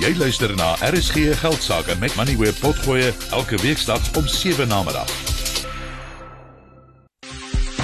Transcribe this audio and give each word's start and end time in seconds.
Jy 0.00 0.14
luister 0.16 0.48
na 0.56 0.70
RSG 0.80 1.34
Geldsaake 1.36 1.92
met 2.00 2.14
Money 2.16 2.32
Web 2.40 2.56
Potgoe 2.60 3.10
elke 3.36 3.58
weeksdag 3.60 4.00
om 4.16 4.24
7 4.24 4.68
na 4.68 4.78
middag. 4.82 5.10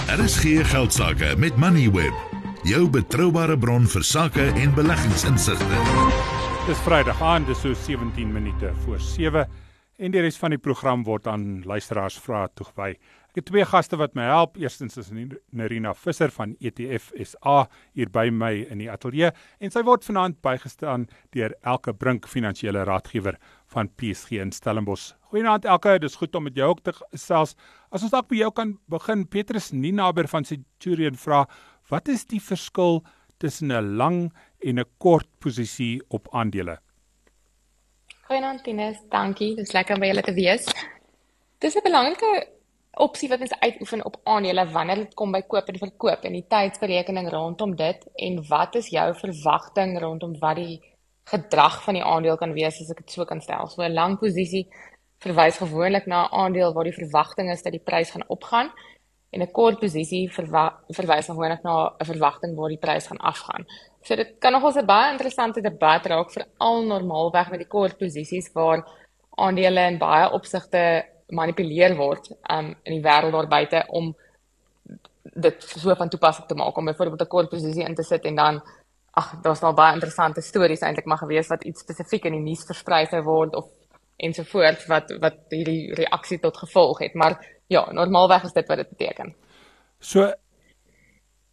RSG 0.08 0.64
Geldsaake 0.70 1.34
met 1.36 1.56
Money 1.56 1.90
Web, 1.92 2.16
jou 2.64 2.88
betroubare 2.88 3.58
bron 3.58 3.84
vir 3.84 4.04
sake 4.04 4.46
en 4.48 4.72
beleggingsinsigte. 4.74 5.82
Dis 6.64 6.80
Vrydag 6.86 7.20
aan, 7.20 7.44
dis 7.44 7.60
so 7.60 7.76
17 7.84 8.32
minute 8.32 8.72
voor 8.84 9.00
7 9.00 9.44
en 9.96 10.12
die 10.12 10.20
res 10.20 10.36
van 10.40 10.52
die 10.52 10.60
program 10.60 11.04
word 11.06 11.26
aan 11.30 11.62
luisteraars 11.64 12.18
vrae 12.20 12.48
toegewy. 12.58 12.94
Ek 13.30 13.40
het 13.40 13.46
twee 13.50 13.64
gaste 13.68 13.98
wat 14.00 14.14
my 14.16 14.26
help. 14.28 14.56
Eerstens 14.60 14.96
is 15.00 15.10
Nerina 15.12 15.92
Visser 15.96 16.32
van 16.32 16.54
ETF 16.60 17.10
SA 17.20 17.56
hier 17.96 18.10
by 18.12 18.28
my 18.32 18.52
in 18.72 18.80
die 18.80 18.90
ateljee 18.92 19.32
en 19.60 19.72
sy 19.72 19.82
word 19.84 20.04
vanaand 20.08 20.40
bygestaan 20.44 21.06
deur 21.36 21.54
Elke 21.64 21.92
Brink, 21.96 22.28
finansiële 22.28 22.84
raadgewer 22.88 23.36
van 23.72 23.90
PSG 23.96 24.40
in 24.44 24.52
Stellenbosch. 24.52 25.14
Goeienaand 25.32 25.68
Elke, 25.68 25.98
dis 26.00 26.16
goed 26.16 26.36
om 26.36 26.46
met 26.48 26.56
jou 26.56 26.70
ook 26.72 26.84
te 26.84 26.94
gesels. 26.96 27.56
As 27.90 28.04
ons 28.04 28.12
dalk 28.12 28.28
by 28.32 28.40
jou 28.40 28.52
kan 28.56 28.76
begin, 28.92 29.26
Petrus 29.28 29.72
Ninaber 29.72 30.28
van 30.32 30.44
Centurion 30.48 31.16
vra, 31.20 31.44
wat 31.92 32.08
is 32.08 32.24
die 32.28 32.40
verskil 32.40 33.02
tussen 33.38 33.72
'n 33.72 33.96
lang 33.96 34.32
en 34.60 34.78
'n 34.78 34.84
kort 34.98 35.28
posisie 35.40 36.00
op 36.08 36.28
aandele? 36.32 36.78
Goeienaand 38.26 38.64
Tinus, 38.66 38.96
dankie. 39.06 39.52
Dis 39.54 39.70
lekker 39.70 39.94
om 39.94 40.00
by 40.02 40.08
julle 40.08 40.22
te 40.26 40.32
wees. 40.34 40.64
Dis 41.62 41.76
'n 41.78 41.82
belangrike 41.84 42.30
opsie 43.06 43.28
wat 43.30 43.40
ons 43.40 43.54
uitoefen 43.60 44.02
op 44.04 44.16
aandele 44.24 44.64
wanneer 44.72 44.96
dit 44.96 45.14
kom 45.14 45.30
by 45.30 45.42
koop 45.42 45.68
en 45.68 45.78
verkoop 45.78 46.24
en 46.24 46.32
die 46.32 46.46
tydsberekening 46.54 47.28
rondom 47.30 47.76
dit 47.76 48.00
en 48.26 48.42
wat 48.48 48.74
is 48.74 48.88
jou 48.88 49.14
verwagting 49.14 50.00
rondom 50.00 50.34
wat 50.40 50.56
die 50.56 50.80
gedrag 51.24 51.82
van 51.84 51.94
die 51.94 52.02
aandeel 52.02 52.36
kan 52.36 52.52
wees 52.52 52.80
as 52.80 52.90
ek 52.90 53.04
dit 53.04 53.10
so 53.10 53.24
kan 53.24 53.40
stel. 53.40 53.68
So 53.68 53.82
'n 53.82 53.94
lang 53.94 54.18
posisie 54.18 54.66
verwys 55.22 55.58
gewoonlik 55.58 56.06
na 56.06 56.24
'n 56.24 56.34
aandeel 56.34 56.72
waar 56.74 56.90
die 56.90 57.00
verwagting 57.02 57.50
is 57.50 57.62
dat 57.62 57.72
die 57.72 57.86
prys 57.90 58.10
gaan 58.10 58.26
opgaan 58.26 58.72
en 59.30 59.42
'n 59.42 59.52
kort 59.52 59.78
posisie 59.78 60.28
verwys 60.32 61.26
gewoonlik 61.26 61.62
na 61.62 61.94
'n 62.00 62.04
verwagting 62.04 62.56
waar 62.56 62.68
die 62.74 62.84
prys 62.86 63.06
gaan 63.06 63.22
afgaan. 63.32 63.66
So 64.06 64.14
dit 64.14 64.36
kan 64.38 64.52
nogals 64.52 64.76
'n 64.76 64.86
baie 64.86 65.10
interessante 65.10 65.60
debat 65.60 66.06
raak 66.06 66.30
veral 66.30 66.84
normaalweg 66.84 67.50
met 67.50 67.58
die 67.58 67.72
kort 67.76 67.98
posisies 67.98 68.52
waar 68.52 68.86
aandele 69.34 69.86
in 69.90 69.98
baie 69.98 70.30
opsigte 70.30 70.82
gemanipuleer 71.28 71.96
word 71.96 72.30
um 72.54 72.66
in 72.84 72.92
die 72.96 73.02
wêreld 73.02 73.32
daar 73.32 73.48
buite 73.48 73.84
om 73.88 74.14
dit 75.34 75.62
so 75.62 75.94
van 75.94 76.08
toepassing 76.08 76.46
te 76.46 76.54
maak 76.54 76.76
om 76.76 76.84
byvoorbeeld 76.84 77.22
'n 77.22 77.34
kort 77.34 77.50
posisie 77.50 77.84
in 77.84 77.94
te 77.94 78.02
sit 78.02 78.24
en 78.24 78.34
dan 78.34 78.62
ag 79.10 79.40
daar's 79.42 79.60
nou 79.60 79.74
baie 79.74 79.94
interessante 79.94 80.40
stories 80.40 80.80
eintlik 80.80 81.06
maar 81.06 81.24
gewees 81.24 81.48
wat 81.48 81.64
iets 81.64 81.80
spesifiek 81.80 82.24
in 82.24 82.32
die 82.32 82.46
nuus 82.48 82.64
versprei 82.64 83.06
sou 83.06 83.22
word 83.22 83.54
of 83.54 83.66
ensovoorts 84.16 84.86
wat 84.86 85.10
wat 85.20 85.38
hierdie 85.48 85.94
reaksie 85.94 86.38
tot 86.38 86.56
gevolg 86.56 86.98
het 86.98 87.14
maar 87.14 87.34
ja 87.66 87.92
normaalweg 87.92 88.44
is 88.44 88.52
dit 88.52 88.68
wat 88.68 88.76
dit 88.76 88.88
beteken. 88.88 89.34
So 89.98 90.32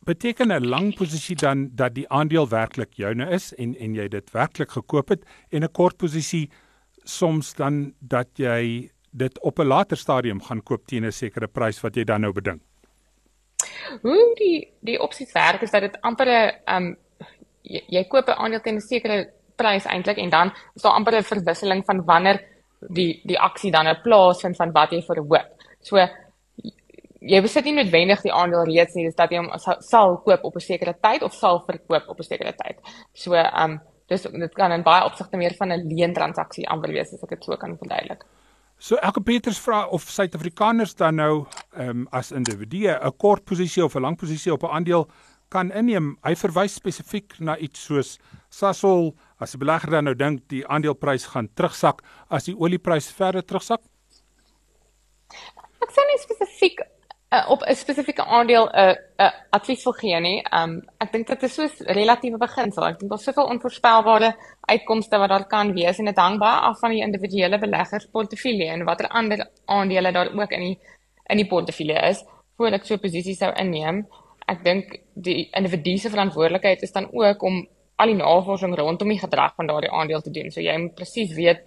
beteken 0.05 0.51
'n 0.51 0.65
lang 0.65 0.95
posisie 0.95 1.35
dan 1.35 1.69
dat 1.75 1.93
die 1.93 2.09
aandeel 2.09 2.47
werklik 2.49 2.93
joune 2.93 3.29
is 3.29 3.53
en 3.55 3.75
en 3.75 3.95
jy 3.95 4.07
dit 4.07 4.31
werklik 4.31 4.71
gekoop 4.71 5.09
het 5.09 5.25
en 5.49 5.63
'n 5.63 5.71
kort 5.71 5.97
posisie 5.97 6.49
soms 7.03 7.53
dan 7.55 7.93
dat 7.99 8.27
jy 8.35 8.89
dit 9.11 9.41
op 9.41 9.59
'n 9.59 9.67
later 9.67 9.97
stadium 9.97 10.41
gaan 10.41 10.63
koop 10.63 10.85
teen 10.87 11.05
'n 11.05 11.11
sekere 11.11 11.47
prys 11.47 11.81
wat 11.81 11.95
jy 11.95 12.03
dan 12.03 12.21
nou 12.21 12.33
beding? 12.33 12.61
Hoe 14.01 14.35
die 14.35 14.67
die 14.81 14.99
opsies 14.99 15.31
werk 15.31 15.61
is 15.61 15.71
dat 15.71 15.81
dit 15.81 16.01
amper 16.01 16.27
'n 16.27 16.75
um 16.75 16.95
jy, 17.61 17.83
jy 17.87 18.03
koop 18.03 18.27
'n 18.27 18.37
aandeel 18.37 18.61
teen 18.61 18.75
'n 18.75 18.81
sekere 18.81 19.29
prys 19.55 19.85
eintlik 19.85 20.17
en 20.17 20.29
dan 20.29 20.51
is 20.75 20.81
daar 20.81 20.93
amper 20.93 21.17
'n 21.17 21.23
verwisseling 21.23 21.85
van 21.85 22.05
wanneer 22.05 22.41
die 22.89 23.21
die 23.23 23.39
aksie 23.39 23.71
dan 23.71 23.87
'n 23.87 24.01
plaas 24.01 24.41
vind 24.41 24.55
van 24.55 24.71
wat 24.71 24.91
jy 24.91 25.01
verhoop. 25.01 25.47
So 25.81 25.97
jy 27.23 27.41
besit 27.41 27.65
nie 27.65 27.75
noodwendig 27.77 28.21
die 28.25 28.33
aandeel 28.33 28.67
reeds 28.67 28.95
nie, 28.97 29.07
dis 29.07 29.15
dat 29.15 29.31
jy 29.31 29.41
hom 29.41 29.49
sal 29.81 30.17
koop 30.25 30.43
op 30.43 30.55
'n 30.55 30.59
sekere 30.59 30.93
tyd 31.01 31.23
of 31.23 31.33
sal 31.33 31.63
verkoop 31.65 32.09
op 32.09 32.19
'n 32.19 32.23
sekere 32.23 32.53
tyd. 32.53 32.79
So 33.13 33.35
um 33.35 33.79
dis 34.09 34.21
dit 34.21 34.55
kan 34.55 34.71
in 34.71 34.83
baie 34.83 35.05
opsigte 35.05 35.37
meer 35.37 35.55
van 35.57 35.71
'n 35.71 35.87
leentransaksie 35.87 36.67
amper 36.67 36.91
wees 36.91 37.13
as 37.13 37.23
ek 37.23 37.29
dit 37.29 37.43
so 37.43 37.57
kan 37.57 37.77
verduidelik. 37.77 38.23
So 38.77 38.95
elke 38.95 39.21
Peters 39.21 39.59
vra 39.59 39.85
of 39.87 40.01
Suid-Afrikaners 40.01 40.95
dan 40.95 41.15
nou 41.15 41.45
ehm 41.75 41.89
um, 41.89 42.07
as 42.11 42.31
individue 42.31 42.89
'n 42.89 43.17
kort 43.17 43.45
posisie 43.45 43.83
of 43.83 43.95
'n 43.95 44.01
lang 44.01 44.17
posisie 44.17 44.53
op 44.53 44.63
'n 44.63 44.73
aandeel 44.75 45.07
kan 45.49 45.71
inneem. 45.71 46.17
Hy 46.23 46.35
verwys 46.35 46.73
spesifiek 46.73 47.39
na 47.39 47.57
iets 47.57 47.85
soos 47.85 48.19
Sasol 48.49 49.15
as 49.39 49.53
'n 49.53 49.59
belegger 49.59 49.91
dan 49.91 50.03
nou 50.03 50.15
dink 50.15 50.47
die 50.47 50.67
aandeleprys 50.67 51.25
gaan 51.25 51.49
terugsak 51.53 52.01
as 52.29 52.43
die 52.43 52.55
olieprys 52.55 53.11
verder 53.11 53.45
terugsak. 53.45 53.81
Ek 55.81 55.91
sê 55.91 56.01
nie 56.07 56.19
spesifiek 56.19 56.79
uh, 57.33 57.49
op 57.49 57.61
'n 57.63 57.75
spesifieke 57.75 58.25
aandeel 58.25 58.65
'n 58.67 58.79
uh, 58.79 58.95
'n 59.17 59.23
uh, 59.23 59.31
advies 59.49 59.83
wil 59.83 59.93
gee 59.93 60.19
nie. 60.19 60.45
Um 60.59 60.81
ek 60.97 61.11
dink 61.11 61.27
dit 61.27 61.43
is 61.43 61.53
so 61.53 61.63
'n 61.63 61.93
relatiewe 61.99 62.37
beginsel. 62.37 62.85
Ek 62.85 62.99
dink 62.99 63.11
daar's 63.11 63.23
soveel 63.23 63.47
onvoorspelbare 63.53 64.35
uitkomste 64.61 65.17
wat 65.17 65.29
daar 65.29 65.47
kan 65.47 65.73
wees 65.73 65.99
en 65.99 66.05
dit 66.05 66.17
hang 66.17 66.39
baie 66.39 66.59
af 66.59 66.79
van 66.79 66.91
die 66.91 67.01
individuele 67.01 67.59
beleggersportefeulje 67.59 68.67
en 68.71 68.85
watter 68.85 69.07
ander 69.07 69.47
aandele 69.65 70.11
daar 70.11 70.29
ook 70.33 70.51
in 70.51 70.59
die 70.59 70.79
in 71.29 71.37
die 71.37 71.47
portefeulje 71.47 71.99
is 72.09 72.25
voordat 72.57 72.79
ek 72.79 72.85
so 72.85 72.93
'n 72.93 72.99
posisie 72.99 73.35
sou 73.35 73.51
inneem. 73.53 74.07
Ek 74.47 74.63
dink 74.63 74.99
die 75.13 75.49
individu 75.51 75.97
se 75.97 76.09
verantwoordelikheid 76.09 76.81
is 76.81 76.91
dan 76.91 77.07
ook 77.11 77.43
om 77.43 77.67
al 77.95 78.07
die 78.07 78.15
navorsing 78.15 78.75
rondom 78.75 79.09
die 79.09 79.19
gedrag 79.19 79.55
van 79.55 79.67
daardie 79.67 79.91
aandeel 79.91 80.21
te 80.21 80.31
doen. 80.31 80.51
So 80.51 80.61
jy 80.61 80.77
moet 80.77 80.95
presies 80.95 81.33
weet 81.33 81.61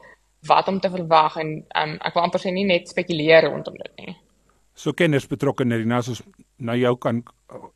wat 0.47 0.69
om 0.69 0.81
te 0.81 0.91
verwag 0.91 1.37
en 1.37 1.67
um, 1.77 1.99
ek 2.01 2.15
wil 2.15 2.23
amper 2.23 2.41
sê 2.41 2.53
nie 2.53 2.65
net 2.65 2.89
spekuleer 2.89 3.45
rondom 3.45 3.75
dit 3.75 3.93
nie 3.97 4.17
so 4.77 4.93
kenners 4.93 5.27
betrokke 5.29 5.65
in 5.65 5.73
die 5.75 5.89
nas 5.89 6.11
ons 6.13 6.23
na 6.61 6.77
jou 6.77 6.95
kan 7.01 7.23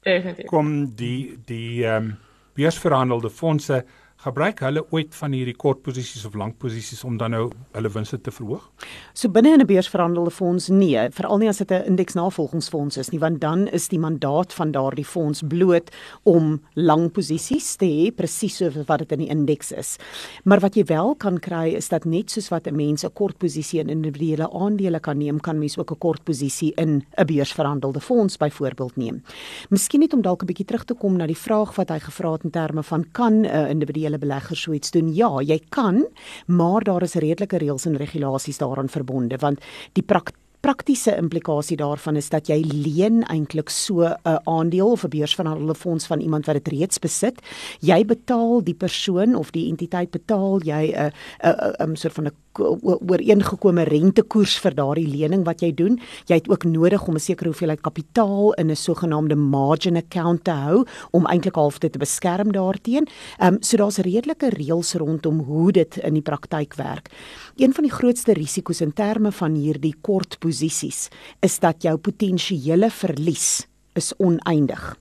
Definitief. 0.04 0.46
kom 0.50 0.74
die 0.96 1.38
die 1.48 1.84
ehm 1.86 2.10
um, 2.10 2.16
beursverhandelde 2.58 3.30
fondse 3.30 3.84
gebruik 4.20 4.60
hulle 4.60 4.84
ooit 4.92 5.14
van 5.16 5.32
hierdie 5.32 5.56
kort 5.56 5.82
posisies 5.82 6.26
of 6.28 6.34
lank 6.34 6.58
posisies 6.60 7.04
om 7.04 7.16
dan 7.16 7.30
nou 7.30 7.50
hulle 7.72 7.90
winste 7.92 8.20
te 8.20 8.30
verhoog? 8.30 8.66
So 9.14 9.28
binne 9.28 9.54
in 9.54 9.60
'n 9.60 9.66
beursverhandelde 9.66 10.30
fonds 10.30 10.68
nee, 10.68 11.10
veral 11.10 11.38
nie 11.38 11.48
as 11.48 11.58
dit 11.58 11.70
'n 11.70 11.86
indeksnavolgingsfonds 11.86 12.96
is 12.96 13.10
nie, 13.10 13.20
want 13.20 13.40
dan 13.40 13.68
is 13.68 13.88
die 13.88 13.98
mandaat 13.98 14.52
van 14.52 14.72
daardie 14.72 15.04
fonds 15.04 15.42
bloot 15.48 15.90
om 16.24 16.60
lang 16.74 17.10
posisies 17.12 17.76
te 17.76 17.86
hê 17.86 18.14
presies 18.14 18.56
so 18.56 18.70
wat 18.86 18.98
dit 18.98 19.12
in 19.12 19.18
die 19.18 19.28
indeks 19.28 19.72
is. 19.72 19.96
Maar 20.44 20.60
wat 20.60 20.74
jy 20.74 20.84
wel 20.84 21.14
kan 21.14 21.38
kry 21.38 21.74
is 21.74 21.88
dat 21.88 22.04
net 22.04 22.30
soos 22.30 22.48
wat 22.50 22.66
'n 22.66 22.76
mens 22.76 23.04
'n 23.04 23.12
kort 23.12 23.38
posisie 23.38 23.80
in 23.80 23.88
individuele 23.88 24.50
aandele 24.52 25.00
kan 25.00 25.18
neem, 25.18 25.40
kan 25.40 25.58
mens 25.58 25.78
ook 25.78 25.92
'n 25.92 25.98
kort 25.98 26.24
posisie 26.24 26.72
in 26.76 27.04
'n 27.16 27.26
beursverhandelde 27.26 28.00
fonds 28.00 28.36
byvoorbeeld 28.36 28.96
neem. 28.96 29.22
Miskien 29.70 30.00
net 30.00 30.12
om 30.12 30.22
dalk 30.22 30.42
'n 30.42 30.46
bietjie 30.46 30.66
terug 30.66 30.84
te 30.84 30.94
kom 30.94 31.16
na 31.16 31.26
die 31.26 31.36
vraag 31.36 31.74
wat 31.76 31.88
hy 31.88 31.98
gevra 31.98 32.32
het 32.32 32.44
in 32.44 32.50
terme 32.50 32.82
van 32.82 33.04
kan 33.12 33.46
'n 33.46 33.68
individuele 33.70 34.09
individuele 34.10 34.18
beleggers 34.18 34.62
so 34.62 34.72
iets 34.72 34.90
doen? 34.90 35.14
Ja, 35.14 35.40
jy 35.40 35.60
kan, 35.70 36.06
maar 36.46 36.84
daar 36.84 37.02
is 37.02 37.14
redelike 37.14 37.58
reëls 37.58 37.86
en 37.86 37.96
regulasies 37.96 38.58
daaraan 38.58 38.88
verbonde 38.88 39.38
want 39.40 39.60
die 39.94 40.02
praktyk 40.02 40.36
praktiese 40.60 41.14
implikasie 41.16 41.78
daarvan 41.80 42.18
is 42.20 42.26
dat 42.28 42.50
jy 42.50 42.58
leen 42.68 43.22
eintlik 43.32 43.70
so 43.70 44.04
'n 44.04 44.40
aandeel 44.44 44.90
of 44.90 45.04
'n 45.04 45.08
beursverhandelde 45.08 45.74
fonds 45.74 46.06
van 46.06 46.20
iemand 46.20 46.46
wat 46.46 46.54
dit 46.54 46.68
reeds 46.68 46.98
besit. 46.98 47.40
Jy 47.80 48.04
betaal 48.04 48.62
die 48.62 48.74
persoon 48.74 49.34
of 49.34 49.50
die 49.52 49.70
entiteit 49.70 50.10
betaal 50.10 50.60
jy 50.62 50.92
'n 50.92 51.12
'n 51.42 51.92
'n 51.92 51.96
soort 51.96 52.12
van 52.12 52.26
'n 52.26 52.36
ooreengekome 52.58 53.84
rentekoers 53.86 54.56
vir 54.58 54.74
daardie 54.74 55.06
lening 55.08 55.44
wat 55.46 55.62
jy 55.62 55.70
doen. 55.74 55.98
Jy 56.26 56.40
het 56.40 56.48
ook 56.50 56.64
nodig 56.64 57.06
om 57.06 57.14
'n 57.14 57.20
sekere 57.20 57.48
hoeveelheid 57.48 57.80
kapitaal 57.80 58.52
in 58.54 58.70
'n 58.70 58.76
sogenaamde 58.76 59.36
margin 59.36 59.96
account 59.96 60.44
te 60.44 60.50
hou 60.50 60.84
om 61.10 61.26
eintlik 61.26 61.54
half 61.54 61.78
dit 61.78 61.92
te 61.92 61.98
beskerm 61.98 62.52
daarteen. 62.52 63.06
Ehm 63.38 63.54
um, 63.54 63.62
so 63.62 63.76
daar's 63.76 63.98
redelike 63.98 64.48
reëls 64.48 64.94
rondom 64.94 65.38
hoe 65.40 65.72
dit 65.72 65.96
in 65.96 66.14
die 66.14 66.22
praktyk 66.22 66.74
werk. 66.74 67.10
Een 67.56 67.72
van 67.72 67.84
die 67.84 67.92
grootste 67.92 68.32
risiko's 68.32 68.80
in 68.80 68.92
terme 68.92 69.32
van 69.32 69.54
hierdie 69.54 69.94
kort 70.00 70.38
posisies 70.38 71.08
is 71.40 71.58
dat 71.58 71.82
jou 71.82 71.96
potensiële 71.96 72.90
verlies 72.90 73.66
is 73.92 74.12
oneindig. 74.16 74.96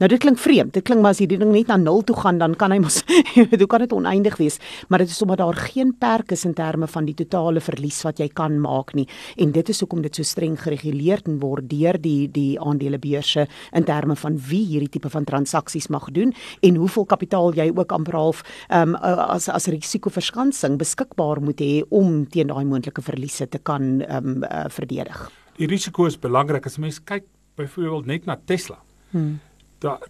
Nou 0.00 0.08
dit 0.08 0.20
klink 0.22 0.38
vreemd. 0.40 0.72
Dit 0.72 0.86
klink 0.88 1.02
maar 1.04 1.12
as 1.12 1.18
hierdie 1.20 1.36
ding 1.36 1.50
net 1.52 1.68
na 1.68 1.76
0 1.76 1.98
toe 2.08 2.14
gaan, 2.16 2.38
dan 2.40 2.54
kan 2.56 2.72
hy 2.72 2.78
mos 2.80 3.02
hoe 3.60 3.66
kan 3.68 3.82
dit 3.84 3.90
oneindig 3.92 4.38
wees? 4.40 4.56
Maar 4.88 5.04
dit 5.04 5.10
is 5.12 5.20
omdat 5.20 5.42
daar 5.42 5.58
geen 5.60 5.90
perk 6.00 6.32
is 6.32 6.46
in 6.48 6.54
terme 6.56 6.86
van 6.88 7.04
die 7.04 7.14
totale 7.18 7.60
verlies 7.60 7.98
wat 8.06 8.22
jy 8.22 8.30
kan 8.32 8.56
maak 8.64 8.94
nie. 8.96 9.04
En 9.36 9.52
dit 9.52 9.68
is 9.68 9.82
hoekom 9.84 10.00
dit 10.00 10.16
so 10.16 10.24
streng 10.24 10.56
gereguleer 10.56 11.20
word 11.42 11.66
deur 11.68 11.98
die 12.00 12.30
die 12.32 12.54
aandelebeurse 12.56 13.44
in 13.76 13.84
terme 13.84 14.16
van 14.16 14.38
wie 14.48 14.62
hierdie 14.70 14.88
tipe 14.96 15.10
van 15.12 15.28
transaksies 15.28 15.90
mag 15.92 16.08
doen 16.16 16.32
en 16.64 16.80
hoeveel 16.80 17.04
kapitaal 17.04 17.52
jy 17.58 17.68
ook 17.68 17.92
amper 17.92 18.16
half 18.16 18.40
um, 18.72 18.96
as 18.96 19.50
as 19.52 19.68
risikoverskansing 19.68 20.80
beskikbaar 20.80 21.42
moet 21.44 21.60
hê 21.60 21.82
om 21.90 22.24
teen 22.24 22.48
daai 22.48 22.64
moontlike 22.64 23.04
verliese 23.04 23.50
te 23.52 23.60
kan 23.60 24.00
um, 24.08 24.40
uh, 24.48 24.64
verdedig. 24.72 25.26
Die 25.60 25.68
risiko 25.68 26.08
is 26.08 26.16
belangrik 26.16 26.64
as 26.66 26.80
mens 26.80 27.02
kyk 27.04 27.28
byvoorbeeld 27.60 28.08
net 28.08 28.24
na 28.26 28.40
Tesla. 28.48 28.80
Hmm 29.12 29.49
daar 29.80 30.04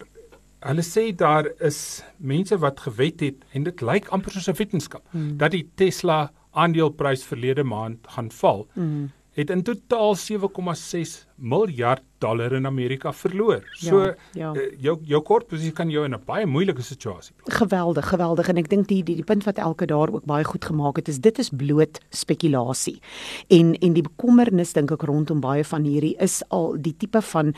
hulle 0.61 0.83
sê 0.85 1.09
daar 1.15 1.47
is 1.59 2.03
mense 2.17 2.57
wat 2.61 2.79
gewet 2.79 3.23
het 3.25 3.47
en 3.53 3.63
dit 3.63 3.81
lyk 3.81 4.11
amper 4.13 4.31
soos 4.31 4.49
'n 4.49 4.59
wetenskap 4.59 5.03
hmm. 5.11 5.37
dat 5.37 5.51
die 5.51 5.69
Tesla 5.75 6.31
aandeleprys 6.51 7.23
verlede 7.23 7.63
maand 7.63 8.07
gaan 8.07 8.31
val. 8.31 8.67
Hmm 8.73 9.09
het 9.31 9.49
in 9.49 9.61
totaal 9.63 10.15
7,6 10.19 11.11
miljard 11.35 12.03
dollar 12.17 12.51
in 12.53 12.65
Amerika 12.65 13.13
verloor. 13.13 13.63
So 13.71 14.01
ja, 14.03 14.15
ja. 14.33 14.51
Jou 14.77 14.97
jou 15.07 15.21
kortposisie 15.21 15.71
kan 15.71 15.89
jou 15.89 16.03
in 16.05 16.13
'n 16.13 16.21
baie 16.25 16.45
moeilike 16.45 16.81
situasie 16.81 17.33
plaas. 17.35 17.57
Geweldig, 17.57 18.09
geweldig 18.09 18.47
en 18.47 18.57
ek 18.57 18.69
dink 18.69 18.87
die, 18.87 19.03
die 19.03 19.15
die 19.15 19.23
punt 19.23 19.43
wat 19.43 19.57
elke 19.57 19.85
daar 19.85 20.13
ook 20.13 20.25
baie 20.25 20.43
goed 20.43 20.65
gemaak 20.65 20.95
het 20.95 21.07
is 21.07 21.19
dit 21.19 21.39
is 21.39 21.49
bloot 21.49 21.99
spekulasie. 22.09 22.99
En 23.47 23.75
en 23.75 23.93
die 23.93 24.03
bekommernis 24.03 24.73
dink 24.73 24.91
ek 24.91 25.01
rondom 25.01 25.39
baie 25.39 25.63
van 25.63 25.83
hierdie 25.83 26.15
is 26.19 26.43
al 26.49 26.75
die 26.81 26.97
tipe 26.97 27.21
van 27.21 27.53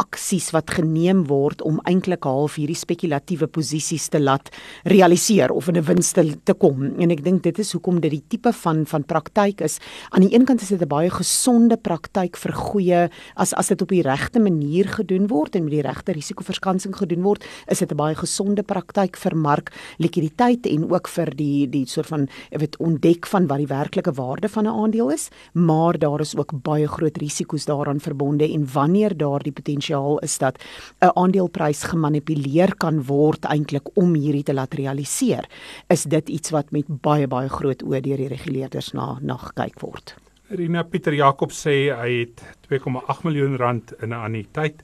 aksies 0.00 0.50
wat 0.54 0.70
geneem 0.70 1.24
word 1.28 1.62
om 1.66 1.80
eintlik 1.88 2.24
half 2.24 2.56
hierdie 2.60 2.78
spekulatiewe 2.78 3.48
posisies 3.52 4.08
te 4.12 4.20
laat 4.20 4.48
realiseer 4.88 5.52
of 5.52 5.68
in 5.68 5.76
'n 5.76 5.84
wins 5.84 6.12
te, 6.12 6.24
te 6.44 6.54
kom. 6.54 6.94
En 6.98 7.10
ek 7.10 7.24
dink 7.24 7.42
dit 7.42 7.58
is 7.58 7.72
hoekom 7.72 8.00
dit 8.00 8.10
die 8.10 8.24
tipe 8.28 8.52
van 8.52 8.86
van 8.86 9.04
praktyk 9.04 9.60
is. 9.60 9.78
Aan 10.10 10.22
die 10.22 10.34
een 10.34 10.44
kant 10.44 10.62
is 10.62 10.68
dit 10.68 10.80
'n 10.80 10.88
baie 10.88 11.10
gesonde 11.10 11.76
praktyk 11.76 12.36
vir 12.36 12.52
goeie 12.52 13.10
as 13.36 13.52
as 13.52 13.68
dit 13.68 13.82
op 13.82 13.88
die 13.88 14.02
regte 14.02 14.40
manier 14.40 14.88
gedoen 14.88 15.26
word 15.26 15.56
en 15.56 15.64
met 15.64 15.72
die 15.72 15.82
regte 15.82 16.12
risikoverskansing 16.12 16.96
gedoen 16.96 17.22
word, 17.22 17.44
is 17.68 17.78
dit 17.78 17.92
'n 17.92 17.96
baie 17.96 18.14
gesonde 18.14 18.62
praktyk 18.62 19.16
vir 19.16 19.36
mark 19.36 19.72
likwiditeit 19.98 20.66
en 20.66 20.90
ook 20.90 21.08
vir 21.08 21.30
die 21.36 21.66
die 21.66 21.86
soort 21.86 22.06
van 22.06 22.28
weet 22.50 22.76
ontdek 22.78 23.26
van 23.26 23.46
wat 23.46 23.58
die 23.58 23.66
werklike 23.66 24.12
waarde 24.12 24.48
van 24.48 24.64
'n 24.64 24.74
aandeel 24.82 25.10
is, 25.10 25.28
maar 25.52 25.98
daar 25.98 26.20
is 26.20 26.36
ook 26.36 26.62
baie 26.62 26.86
groot 26.88 27.16
risiko's 27.18 27.64
daaraan 27.64 28.00
verbonde 28.00 28.52
en 28.52 28.66
wanneer 28.72 29.16
daar 29.16 29.42
die 29.42 29.52
potensiaal 29.52 29.89
potensiaal 29.90 30.18
is 30.22 30.38
dat 30.38 30.58
'n 31.00 31.10
aandeleprys 31.14 31.82
gemanipuleer 31.84 32.76
kan 32.76 33.02
word 33.04 33.44
eintlik 33.44 33.96
om 33.96 34.14
hierdie 34.14 34.42
te 34.42 34.54
laat 34.54 34.74
realiseer, 34.74 35.44
is 35.88 36.04
dit 36.04 36.28
iets 36.28 36.50
wat 36.50 36.70
met 36.72 36.86
baie 36.86 37.26
baie 37.26 37.48
groot 37.48 37.82
oë 37.82 38.00
deur 38.00 38.16
die 38.16 38.28
reguleerders 38.28 38.92
na 38.92 39.18
na 39.20 39.36
gekyk 39.36 39.80
word. 39.80 40.16
Rina 40.50 40.82
Pieter 40.82 41.14
Jakob 41.14 41.50
sê 41.50 41.94
hy 41.94 42.10
het 42.20 42.42
2,8 42.68 43.24
miljoen 43.24 43.56
rand 43.56 43.92
in 44.02 44.10
'n 44.10 44.12
anniteit. 44.12 44.82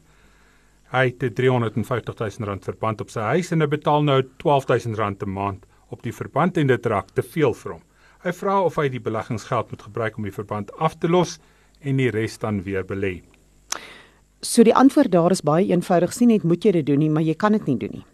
Hy 0.92 1.04
het 1.04 1.34
350 1.34 2.14
000 2.14 2.48
rand 2.48 2.64
verband 2.64 3.00
op 3.00 3.10
sy 3.10 3.20
huis 3.20 3.52
en 3.52 3.60
hy 3.60 3.66
betaal 3.66 4.02
nou 4.02 4.22
12 4.38 4.66
000 4.66 4.94
rand 4.94 5.22
'n 5.22 5.32
maand 5.32 5.66
op 5.90 6.02
die 6.02 6.12
verband 6.12 6.56
en 6.56 6.66
dit 6.66 6.86
raak 6.86 7.10
te 7.14 7.22
veel 7.22 7.54
vir 7.54 7.72
hom. 7.72 7.82
Hy 8.22 8.32
vra 8.32 8.62
of 8.62 8.76
hy 8.76 8.88
die 8.88 9.00
beleggingsgeld 9.00 9.70
moet 9.70 9.82
gebruik 9.82 10.16
om 10.16 10.24
die 10.24 10.32
verband 10.32 10.70
af 10.78 10.98
te 10.98 11.08
los 11.08 11.38
en 11.80 11.96
die 11.96 12.10
res 12.10 12.38
dan 12.38 12.62
weer 12.62 12.84
belê. 12.84 13.22
So 14.46 14.62
die 14.62 14.74
antwoord 14.74 15.10
daar 15.10 15.34
is 15.34 15.42
baie 15.42 15.66
eenvoudig. 15.72 16.12
Sien 16.14 16.30
net 16.30 16.44
moet 16.46 16.62
jy 16.64 16.76
dit 16.78 16.86
doen 16.86 17.00
nie, 17.02 17.10
maar 17.10 17.24
jy 17.26 17.34
kan 17.34 17.56
dit 17.56 17.66
nie 17.66 17.80
doen 17.80 17.98
nie. 17.98 18.04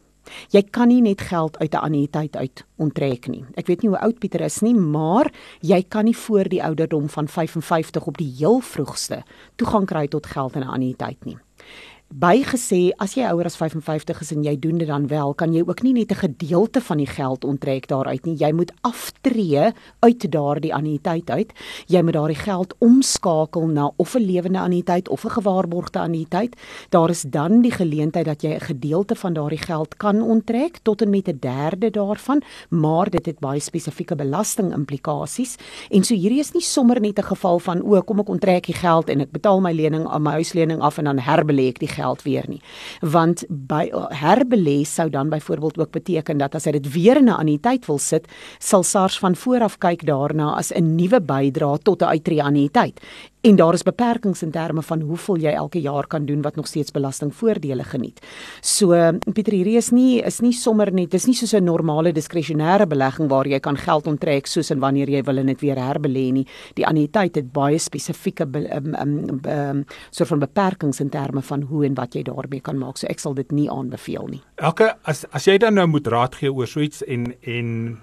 Jy 0.55 0.62
kan 0.73 0.88
nie 0.88 1.02
net 1.02 1.20
geld 1.20 1.58
uit 1.58 1.75
'n 1.75 1.84
anniteit 1.84 2.37
uit 2.37 2.64
onttrek 2.79 3.29
nie. 3.29 3.44
Ek 3.56 3.67
weet 3.67 3.82
nie 3.82 3.90
hoe 3.90 3.99
oud 3.99 4.19
Pieter 4.19 4.40
is 4.40 4.62
nie, 4.62 4.75
maar 4.75 5.31
jy 5.61 5.82
kan 5.82 6.05
nie 6.05 6.17
voor 6.17 6.49
die 6.49 6.62
ouderdom 6.62 7.08
van 7.08 7.29
55 7.29 8.06
op 8.06 8.17
die 8.17 8.32
heel 8.38 8.61
vroegste 8.61 9.23
toegang 9.56 9.87
kry 9.87 10.08
tot 10.08 10.26
geld 10.26 10.55
in 10.55 10.62
'n 10.62 10.69
anniteit 10.69 11.25
nie 11.25 11.37
bygesê 12.12 12.93
as 13.00 13.14
jy 13.17 13.25
ouer 13.32 13.49
as 13.49 13.56
55 13.56 14.20
is 14.20 14.32
en 14.35 14.44
jy 14.44 14.53
doen 14.61 14.79
dit 14.79 14.88
dan 14.88 15.06
wel, 15.09 15.32
kan 15.35 15.53
jy 15.55 15.62
ook 15.64 15.82
nie 15.82 15.93
net 15.93 16.12
'n 16.12 16.29
gedeelte 16.29 16.81
van 16.81 16.99
die 16.99 17.06
geld 17.06 17.44
onttrek 17.44 17.88
daaruit 17.88 18.25
nie. 18.26 18.37
Jy 18.37 18.53
moet 18.53 18.73
aftree 18.82 19.73
uit 20.00 20.31
daardie 20.31 20.75
anniteit 20.75 21.31
uit. 21.31 21.53
Jy 21.87 22.03
moet 22.03 22.12
daardie 22.12 22.37
geld 22.37 22.75
omskakel 22.79 23.67
na 23.67 23.91
of 23.97 24.14
'n 24.14 24.20
lewende 24.20 24.61
anniteit 24.61 25.09
of 25.09 25.25
'n 25.25 25.31
gewaarborgde 25.31 25.99
anniteit. 25.99 26.56
Daar 26.91 27.11
is 27.11 27.23
dan 27.23 27.62
die 27.62 27.70
geleentheid 27.70 28.26
dat 28.26 28.43
jy 28.43 28.55
'n 28.55 28.61
gedeelte 28.61 29.14
van 29.14 29.32
daardie 29.32 29.62
geld 29.62 29.97
kan 29.97 30.23
onttrek 30.23 30.79
tot 30.82 31.03
en 31.03 31.11
met 31.11 31.29
'n 31.29 31.38
derde 31.41 31.91
daarvan, 31.91 32.43
maar 32.69 33.11
dit 33.11 33.26
het 33.26 33.38
baie 33.38 33.61
spesifieke 33.61 34.14
belasting 34.14 34.73
implikasies. 34.75 35.56
En 35.91 36.05
so 36.05 36.14
hierdie 36.14 36.41
is 36.41 36.53
nie 36.53 36.62
sommer 36.62 37.00
net 37.00 37.19
'n 37.19 37.23
geval 37.23 37.59
van 37.59 37.82
o, 37.82 38.03
kom 38.03 38.19
ek 38.19 38.29
onttrek 38.29 38.67
die 38.67 38.75
geld 38.75 39.09
en 39.09 39.20
ek 39.20 39.31
betaal 39.31 39.61
my 39.61 39.73
lening 39.73 40.06
aan 40.09 40.23
my 40.23 40.31
huislening 40.32 40.81
af 40.81 40.99
en 40.99 41.05
dan 41.05 41.19
herbelê 41.19 41.69
ek 41.69 41.79
die 41.79 41.88
geld 41.88 42.01
geld 42.02 42.22
weer 42.26 42.49
nie. 42.50 42.60
Want 43.00 43.44
by 43.49 43.90
herbelê 44.19 44.82
sou 44.88 45.08
dan 45.10 45.31
byvoorbeeld 45.32 45.78
ook 45.78 45.94
beteken 45.94 46.43
dat 46.43 46.58
as 46.58 46.66
hy 46.69 46.76
dit 46.78 46.93
weer 46.93 47.16
in 47.22 47.31
'n 47.31 47.38
anniteit 47.38 47.87
wil 47.87 47.99
sit, 47.99 48.26
sal 48.58 48.82
SARS 48.82 49.19
van 49.19 49.37
voor 49.37 49.62
af 49.62 49.78
kyk 49.78 50.06
daarna 50.06 50.54
as 50.56 50.72
'n 50.72 50.94
nuwe 50.96 51.20
bydrae 51.20 51.78
tot 51.78 52.02
'n 52.02 52.12
uittreë 52.14 52.43
anniteit 52.43 53.00
en 53.43 53.56
daar 53.56 53.75
is 53.75 53.83
beperkings 53.83 54.43
in 54.43 54.50
terme 54.50 54.83
van 54.83 55.00
hoeveel 55.00 55.41
jy 55.43 55.53
elke 55.59 55.81
jaar 55.83 56.06
kan 56.06 56.27
doen 56.27 56.43
wat 56.43 56.56
nog 56.56 56.67
steeds 56.67 56.94
belastingvoordele 56.94 57.85
geniet. 57.85 58.21
So 58.61 58.94
Pieter 59.33 59.56
hierdie 59.56 59.77
is 59.81 59.91
nie 59.91 60.21
is 60.23 60.41
nie 60.41 60.53
sommer 60.55 60.93
net 60.94 61.11
dis 61.11 61.27
nie 61.27 61.35
soos 61.35 61.55
'n 61.55 61.65
normale 61.65 62.12
diskresionêre 62.12 62.87
belegging 62.87 63.29
waar 63.29 63.47
jy 63.47 63.59
kan 63.59 63.77
geld 63.77 64.06
onttrek 64.06 64.47
soos 64.47 64.71
en 64.71 64.79
wanneer 64.79 65.11
jy 65.11 65.23
wil 65.23 65.39
en 65.39 65.47
dit 65.47 65.61
weer 65.61 65.77
herbelê 65.77 66.33
nie. 66.33 66.47
Die 66.75 66.87
anniteit 66.87 67.35
het 67.35 67.53
baie 67.53 67.79
spesifieke 67.79 68.44
um, 68.44 68.94
um, 68.94 69.41
um, 69.45 69.85
soort 70.11 70.29
van 70.29 70.38
beperkings 70.38 71.00
in 71.00 71.09
terme 71.09 71.43
van 71.43 71.62
hoe 71.62 71.85
en 71.85 71.95
wat 71.95 72.15
jy 72.15 72.23
daarmee 72.23 72.61
kan 72.61 72.79
maak. 72.79 72.97
So 72.97 73.06
ek 73.06 73.19
sal 73.19 73.35
dit 73.35 73.50
nie 73.50 73.71
aanbeveel 73.71 74.27
nie. 74.29 74.43
Elke 74.56 74.95
as 75.05 75.25
as 75.33 75.45
jy 75.45 75.59
dan 75.59 75.75
nou 75.75 75.87
moet 75.87 76.06
raad 76.06 76.35
gee 76.35 76.53
oor 76.53 76.67
so 76.67 76.81
iets 76.81 77.03
en 77.05 77.35
en 77.41 77.99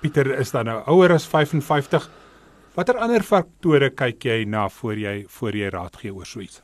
Pieter 0.00 0.38
is 0.38 0.50
dan 0.50 0.66
nou 0.66 0.82
ouer 0.86 1.12
as 1.12 1.26
55 1.26 2.10
Watter 2.72 2.96
ander 3.04 3.20
faktore 3.20 3.90
kyk 3.92 4.24
jy 4.24 4.44
na 4.48 4.62
voor 4.72 4.96
jy 4.96 5.16
voor 5.28 5.56
jy 5.60 5.66
raad 5.74 5.96
gee 6.00 6.12
oor 6.14 6.28
so 6.28 6.40
iets? 6.40 6.62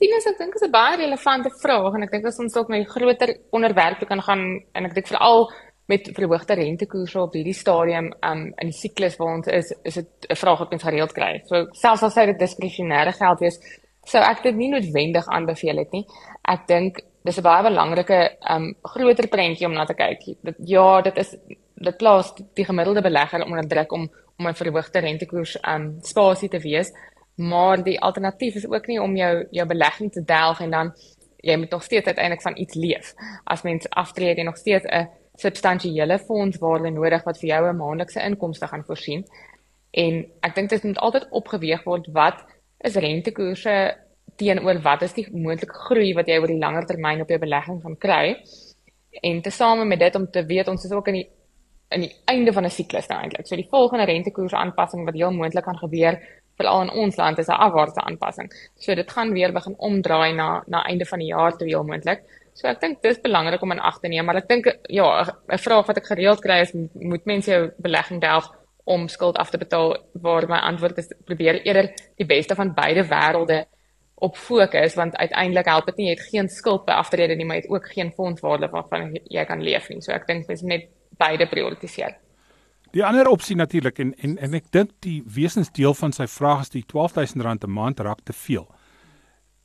Dinus, 0.00 0.24
ek 0.30 0.38
dink 0.38 0.54
is 0.56 0.64
'n 0.64 0.72
baie 0.72 0.96
relevante 0.96 1.50
vraag 1.60 1.94
en 1.94 2.02
ek 2.02 2.10
dink 2.10 2.24
as 2.24 2.40
ons 2.40 2.54
dalk 2.54 2.70
na 2.70 2.80
die 2.80 2.88
groter 2.88 3.34
onderwerpe 3.52 4.06
kan 4.06 4.22
gaan 4.22 4.60
en 4.74 4.86
ek 4.86 4.94
dink 4.94 5.06
veral 5.06 5.52
met 5.88 6.08
verhoogde 6.16 6.54
rentekoerse 6.56 7.20
op 7.20 7.34
hierdie 7.36 7.52
stadium 7.52 8.12
um, 8.24 8.46
in 8.56 8.70
die 8.72 8.80
siklus 8.80 9.18
waar 9.18 9.34
ons 9.36 9.46
is, 9.46 9.74
is 9.84 9.94
dit 9.94 10.08
'n 10.30 10.36
vraag 10.36 10.58
wat 10.58 10.72
ons 10.72 10.82
gereeld 10.82 11.12
kry. 11.12 11.42
So 11.44 11.68
selfs 11.72 12.02
al 12.02 12.10
sê 12.10 12.26
dit 12.26 12.38
diskresionêre 12.38 13.12
geld 13.12 13.40
wees, 13.40 13.60
sou 14.06 14.22
ek 14.22 14.42
dit 14.42 14.56
nie 14.56 14.70
noodwendig 14.70 15.26
aanbeveel 15.28 15.84
het 15.84 15.92
nie. 15.92 16.06
Ek 16.48 16.66
dink 16.66 17.02
dis 17.24 17.38
'n 17.38 17.42
baie 17.42 17.62
belangrike 17.62 18.38
um 18.48 18.74
groter 18.82 19.28
prentjie 19.28 19.66
om 19.66 19.74
na 19.74 19.84
te 19.84 19.94
kyk. 19.94 20.20
Dit 20.42 20.56
ja, 20.64 21.02
dit 21.02 21.18
is 21.18 21.36
dit 21.76 21.96
plaas 21.98 22.32
die 22.54 22.64
gemiddelde 22.64 23.02
belegger 23.02 23.44
onder 23.44 23.68
druk 23.68 23.92
om 23.92 24.08
om 24.38 24.46
'n 24.46 24.54
verhoogde 24.54 24.98
rentekoers 24.98 25.58
um 25.62 25.98
spasie 26.00 26.48
te 26.48 26.58
wees, 26.58 26.92
maar 27.36 27.82
die 27.82 28.00
alternatief 28.00 28.54
is 28.54 28.68
ook 28.68 28.86
nie 28.86 29.00
om 29.02 29.16
jou 29.16 29.46
jou 29.50 29.66
belegging 29.66 30.12
te 30.12 30.24
delg 30.24 30.60
en 30.60 30.70
dan 30.70 30.92
jy 31.36 31.56
moet 31.56 31.70
nog 31.70 31.82
steeds 31.82 32.06
uiteindelik 32.06 32.42
van 32.42 32.56
iets 32.56 32.74
leef. 32.74 33.14
As 33.44 33.62
mens 33.62 33.90
aftree, 33.90 34.28
het 34.28 34.36
jy 34.36 34.44
nog 34.44 34.56
steeds 34.56 34.84
'n 34.84 35.08
substansiële 35.34 36.18
fondswaarde 36.18 36.90
nodig 36.90 37.24
wat 37.24 37.38
vir 37.38 37.48
jou 37.48 37.68
'n 37.68 37.76
maandelikse 37.76 38.22
inkomste 38.22 38.66
gaan 38.66 38.84
voorsien. 38.84 39.26
En 39.90 40.26
ek 40.40 40.54
dink 40.54 40.68
dit 40.68 40.82
moet 40.82 40.98
altyd 40.98 41.28
opgeweeg 41.30 41.84
word 41.84 42.06
wat 42.12 42.44
is 42.78 42.94
rentekoerse 42.94 43.96
teenoor 44.36 44.80
wat 44.82 45.02
is 45.02 45.12
die 45.12 45.28
moontlike 45.30 45.74
groei 45.86 46.12
wat 46.14 46.26
jy 46.26 46.38
oor 46.38 46.50
die 46.50 46.58
langer 46.58 46.86
termyn 46.86 47.20
op 47.20 47.28
jou 47.28 47.38
belegging 47.38 47.82
gaan 47.82 47.98
kry. 47.98 48.36
En 49.22 49.42
tesame 49.42 49.84
met 49.84 49.98
dit 49.98 50.14
om 50.14 50.30
te 50.30 50.44
weet 50.46 50.68
ons 50.68 50.84
is 50.84 50.92
ook 50.92 51.08
in 51.12 51.20
die 51.20 51.28
in 51.94 52.06
die 52.06 52.14
einde 52.30 52.52
van 52.52 52.64
'n 52.64 52.70
siklus 52.70 53.08
nou 53.08 53.20
eintlik. 53.20 53.46
So 53.46 53.56
die 53.56 53.68
volgende 53.70 54.04
rentekoers 54.04 54.52
aanpassing 54.52 55.04
wat 55.04 55.14
heel 55.14 55.32
moontlik 55.32 55.64
kan 55.64 55.78
gebeur 55.78 56.18
veral 56.58 56.82
in 56.82 56.90
ons 56.90 57.16
land 57.16 57.38
is 57.38 57.48
'n 57.48 57.62
afwaartse 57.66 58.00
aanpassing. 58.00 58.48
So 58.78 58.94
dit 58.94 59.10
gaan 59.10 59.32
weer 59.32 59.52
begin 59.52 59.74
omdraai 59.78 60.32
na 60.34 60.62
na 60.66 60.84
einde 60.84 61.04
van 61.04 61.18
die 61.18 61.28
jaar 61.28 61.56
toe 61.56 61.68
heel 61.68 61.84
moontlik. 61.84 62.22
So 62.54 62.68
ek 62.68 62.80
dink 62.80 63.02
dis 63.02 63.20
belangrik 63.20 63.62
om 63.62 63.72
in 63.72 63.80
ag 63.80 63.98
te 64.00 64.08
neem, 64.08 64.24
maar 64.24 64.36
ek 64.36 64.48
dink 64.48 64.64
ja, 64.88 65.26
'n 65.48 65.58
vraag 65.58 65.86
wat 65.86 65.96
ek 65.96 66.06
gereeld 66.06 66.40
kry 66.40 66.60
is 66.60 66.72
moet 66.94 67.24
mense 67.24 67.50
jou 67.50 67.70
belegging 67.78 68.20
delf 68.20 68.50
om 68.84 69.08
skuld 69.08 69.36
af 69.36 69.50
te 69.50 69.58
betaal 69.58 69.96
waar 70.12 70.48
my 70.48 70.58
antwoord 70.58 70.98
is 70.98 71.12
probeer 71.24 71.62
eerder 71.64 71.92
die 72.16 72.26
beste 72.26 72.54
van 72.54 72.74
beide 72.74 73.02
wêrelde 73.04 73.64
op 74.14 74.36
fokus 74.36 74.94
want 74.94 75.16
uiteindelik 75.16 75.66
help 75.66 75.86
dit 75.86 75.96
nie 75.96 76.06
jy 76.06 76.14
het 76.14 76.28
geen 76.30 76.48
skuld 76.48 76.84
by 76.86 76.92
aftrede 76.92 77.34
nie 77.34 77.44
maar 77.44 77.56
jy 77.56 77.62
het 77.62 77.70
ook 77.70 77.88
geen 77.92 78.12
fondswaarde 78.12 78.68
waarvan 78.70 79.16
jy 79.24 79.44
kan 79.44 79.62
leef 79.62 79.88
nie. 79.88 80.00
So 80.00 80.12
ek 80.12 80.26
dink 80.26 80.48
mens 80.48 80.62
net 80.62 80.88
beide 81.18 81.46
prioritiseer. 81.46 82.16
Die 82.94 83.04
ander 83.04 83.26
opsie 83.26 83.56
natuurlik 83.56 83.98
en 83.98 84.14
en 84.22 84.36
en 84.38 84.54
ek 84.54 84.70
dink 84.70 84.90
die 85.02 85.22
wesensdeel 85.26 85.94
van 85.98 86.12
sy 86.12 86.26
vraag 86.30 86.60
is 86.60 86.70
die 86.70 86.84
R12000 86.84 87.66
'n 87.66 87.70
maand 87.70 88.00
raak 88.00 88.20
te 88.24 88.32
veel. 88.32 88.68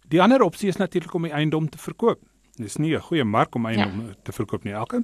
Die 0.09 0.21
ander 0.21 0.41
opsie 0.41 0.69
is 0.69 0.77
natuurlik 0.77 1.13
om 1.13 1.23
die 1.23 1.33
eiendom 1.33 1.69
te 1.69 1.77
verkoop. 1.77 2.19
Dis 2.57 2.77
nie 2.77 2.95
'n 2.95 3.01
goeie 3.01 3.23
mark 3.23 3.55
om 3.55 3.65
eiendom 3.65 4.07
ja. 4.07 4.13
te 4.23 4.31
verkoop 4.31 4.63
nie, 4.63 4.73
elke. 4.73 5.03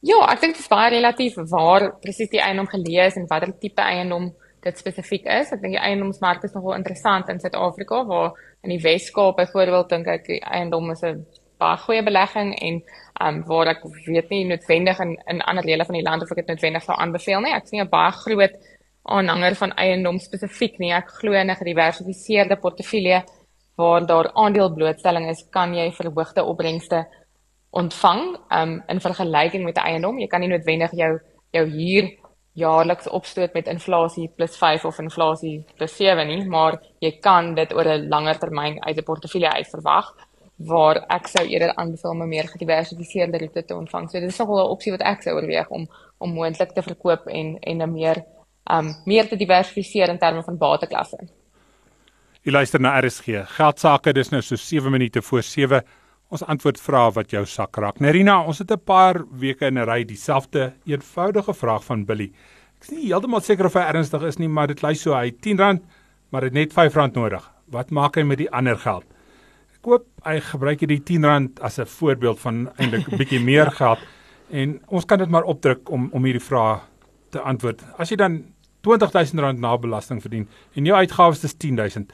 Ja, 0.00 0.18
ek 0.32 0.40
dink 0.40 0.54
dit 0.54 0.62
is 0.62 0.68
baie 0.68 0.90
relatief 0.90 1.34
waar 1.50 1.92
presies 2.02 2.30
die 2.30 2.42
eiendom 2.42 2.66
geleë 2.66 3.06
is 3.06 3.16
en 3.16 3.26
watter 3.30 3.52
tipe 3.58 3.82
eiendom 3.82 4.32
dit 4.62 4.78
spesifiek 4.78 5.24
is. 5.24 5.52
Ek 5.52 5.62
dink 5.62 5.76
die 5.76 5.82
eiendomsmark 5.82 6.42
is 6.44 6.54
nogal 6.54 6.74
interessant 6.74 7.28
in 7.28 7.40
Suid-Afrika 7.40 8.04
waar 8.04 8.32
in 8.62 8.70
die 8.70 8.80
Wes-Kaap 8.82 9.36
byvoorbeeld 9.36 9.88
dink 9.88 10.06
ek 10.06 10.26
die 10.26 10.40
eiendom 10.42 10.90
is 10.90 11.02
'n 11.02 11.24
baie 11.58 11.78
goeie 11.78 12.02
belegging 12.02 12.54
en 12.60 12.82
um 13.20 13.42
waar 13.46 13.66
ek 13.66 13.82
weet 14.06 14.30
nie 14.30 14.44
noodwendig 14.44 15.00
in 15.00 15.16
in 15.26 15.42
ander 15.42 15.64
dele 15.64 15.84
van 15.84 15.94
die 15.94 16.02
land 16.02 16.22
of 16.22 16.30
ek 16.30 16.36
dit 16.36 16.48
noodwendig 16.48 16.82
sou 16.82 16.96
aanbeveel 16.96 17.40
nie. 17.40 17.54
Ek 17.54 17.66
sien 17.66 17.80
'n 17.80 17.88
baie 17.88 18.12
groot 18.12 18.54
aanhanger 19.02 19.54
van 19.54 19.72
eiendom 19.76 20.18
spesifiek 20.18 20.78
nie. 20.78 20.92
Ek 20.92 21.08
glo 21.08 21.32
in 21.32 21.50
'n 21.50 21.56
gediversifiseerde 21.56 22.56
portefeulje 22.56 23.24
waar 23.76 24.06
daar 24.06 24.30
aandeelblootstelling 24.34 25.28
is, 25.30 25.44
kan 25.50 25.74
jy 25.74 25.90
verhoogde 25.92 26.44
opbrengste 26.44 27.06
ontvang 27.70 28.36
um, 28.50 28.82
in 28.88 29.00
vergelyking 29.00 29.64
met 29.64 29.76
'n 29.76 29.86
eiendom. 29.86 30.18
Jy 30.18 30.26
kan 30.26 30.40
nie 30.40 30.48
noodwendig 30.48 30.90
jou 30.92 31.20
jou 31.52 31.66
huur 31.68 32.10
jaarliks 32.54 33.08
opstoot 33.08 33.54
met 33.54 33.66
inflasie 33.66 34.28
plus 34.36 34.56
5 34.56 34.84
of 34.84 34.98
inflasie 34.98 35.64
plus 35.76 35.96
7 35.96 36.26
nie, 36.26 36.44
maar 36.44 36.80
jy 37.00 37.18
kan 37.20 37.54
dit 37.54 37.72
oor 37.72 37.84
'n 37.84 38.08
langer 38.08 38.38
termyn 38.38 38.84
uit 38.84 38.96
'n 38.96 39.04
portefeulje 39.04 39.50
uit 39.50 39.68
verwag 39.68 40.14
waar 40.66 41.04
ek 41.08 41.26
sou 41.26 41.44
eerder 41.46 41.74
aanbeveel 41.74 42.10
om 42.10 42.22
'n 42.22 42.28
meer 42.28 42.48
gediversifiseerde 42.48 43.38
roete 43.38 43.64
te 43.64 43.76
ontvang. 43.76 44.10
So 44.10 44.20
dit 44.20 44.28
is 44.28 44.38
nogal 44.38 44.66
'n 44.66 44.70
opsie 44.70 44.92
wat 44.92 45.02
ek 45.02 45.22
sou 45.22 45.34
oorweeg 45.34 45.68
om 45.68 45.86
om 46.18 46.32
moontlik 46.32 46.72
te 46.72 46.82
verkoop 46.82 47.26
en 47.26 47.58
en 47.60 47.82
'n 47.82 47.92
meer 47.92 48.24
um 48.70 48.94
meer 49.04 49.28
te 49.28 49.36
diversifiseer 49.36 50.08
in 50.08 50.18
terme 50.18 50.42
van 50.42 50.58
bateklasse. 50.58 51.18
Jy 52.42 52.52
luister 52.52 52.80
na 52.80 53.00
RSG. 53.00 53.46
Geld 53.46 53.78
sake, 53.78 54.12
dis 54.12 54.30
nou 54.30 54.42
so 54.42 54.56
7 54.56 54.90
minute 54.90 55.22
voor 55.22 55.42
7. 55.42 55.82
Ons 56.28 56.42
antwoord 56.42 56.80
vra 56.80 57.10
wat 57.10 57.30
jou 57.30 57.44
sak 57.46 57.76
raak. 57.76 58.00
Nerina, 58.00 58.40
ons 58.44 58.58
het 58.58 58.70
'n 58.70 58.84
paar 58.84 59.24
weke 59.30 59.66
in 59.66 59.78
'n 59.78 59.86
ry 59.86 60.04
dieselfde 60.04 60.72
eenvoudige 60.84 61.54
vraag 61.54 61.84
van 61.84 62.04
Billy. 62.04 62.32
Ek 62.76 62.82
is 62.82 62.90
nie 62.90 63.06
heeltemal 63.06 63.40
seker 63.40 63.66
of 63.66 63.74
hy 63.74 63.80
ernstig 63.80 64.22
is 64.22 64.38
nie, 64.38 64.48
maar 64.48 64.66
dit 64.66 64.82
lui 64.82 64.94
so 64.94 65.14
hy 65.14 65.30
R10, 65.30 65.80
maar 66.30 66.42
het 66.42 66.52
net 66.52 66.72
R5 66.72 67.14
nodig. 67.14 67.50
Wat 67.70 67.90
maak 67.90 68.16
hy 68.16 68.22
met 68.22 68.38
die 68.38 68.50
ander 68.50 68.76
geld? 68.76 69.04
Ek 69.82 69.88
hoop 69.90 70.04
hy 70.22 70.36
gebruik 70.46 70.82
hierdie 70.84 71.00
R10 71.00 71.24
as 71.66 71.80
'n 71.82 71.90
voorbeeld 71.90 72.38
van 72.38 72.70
eintlik 72.78 73.08
'n 73.10 73.18
bietjie 73.18 73.40
meer 73.42 73.66
geld 73.66 73.98
en 74.50 74.78
ons 74.86 75.04
kan 75.04 75.18
dit 75.18 75.28
maar 75.28 75.42
opdruk 75.42 75.90
om 75.90 76.08
om 76.12 76.22
hierdie 76.22 76.46
vraag 76.50 76.86
te 77.30 77.40
antwoord. 77.40 77.82
As 77.98 78.10
jy 78.10 78.16
dan 78.16 78.44
R20000 78.86 79.58
na 79.58 79.76
belasting 79.76 80.22
verdien 80.22 80.46
en 80.76 80.84
jou 80.84 80.94
uitgawes 80.94 81.42
is 81.42 81.54
10000, 81.54 82.12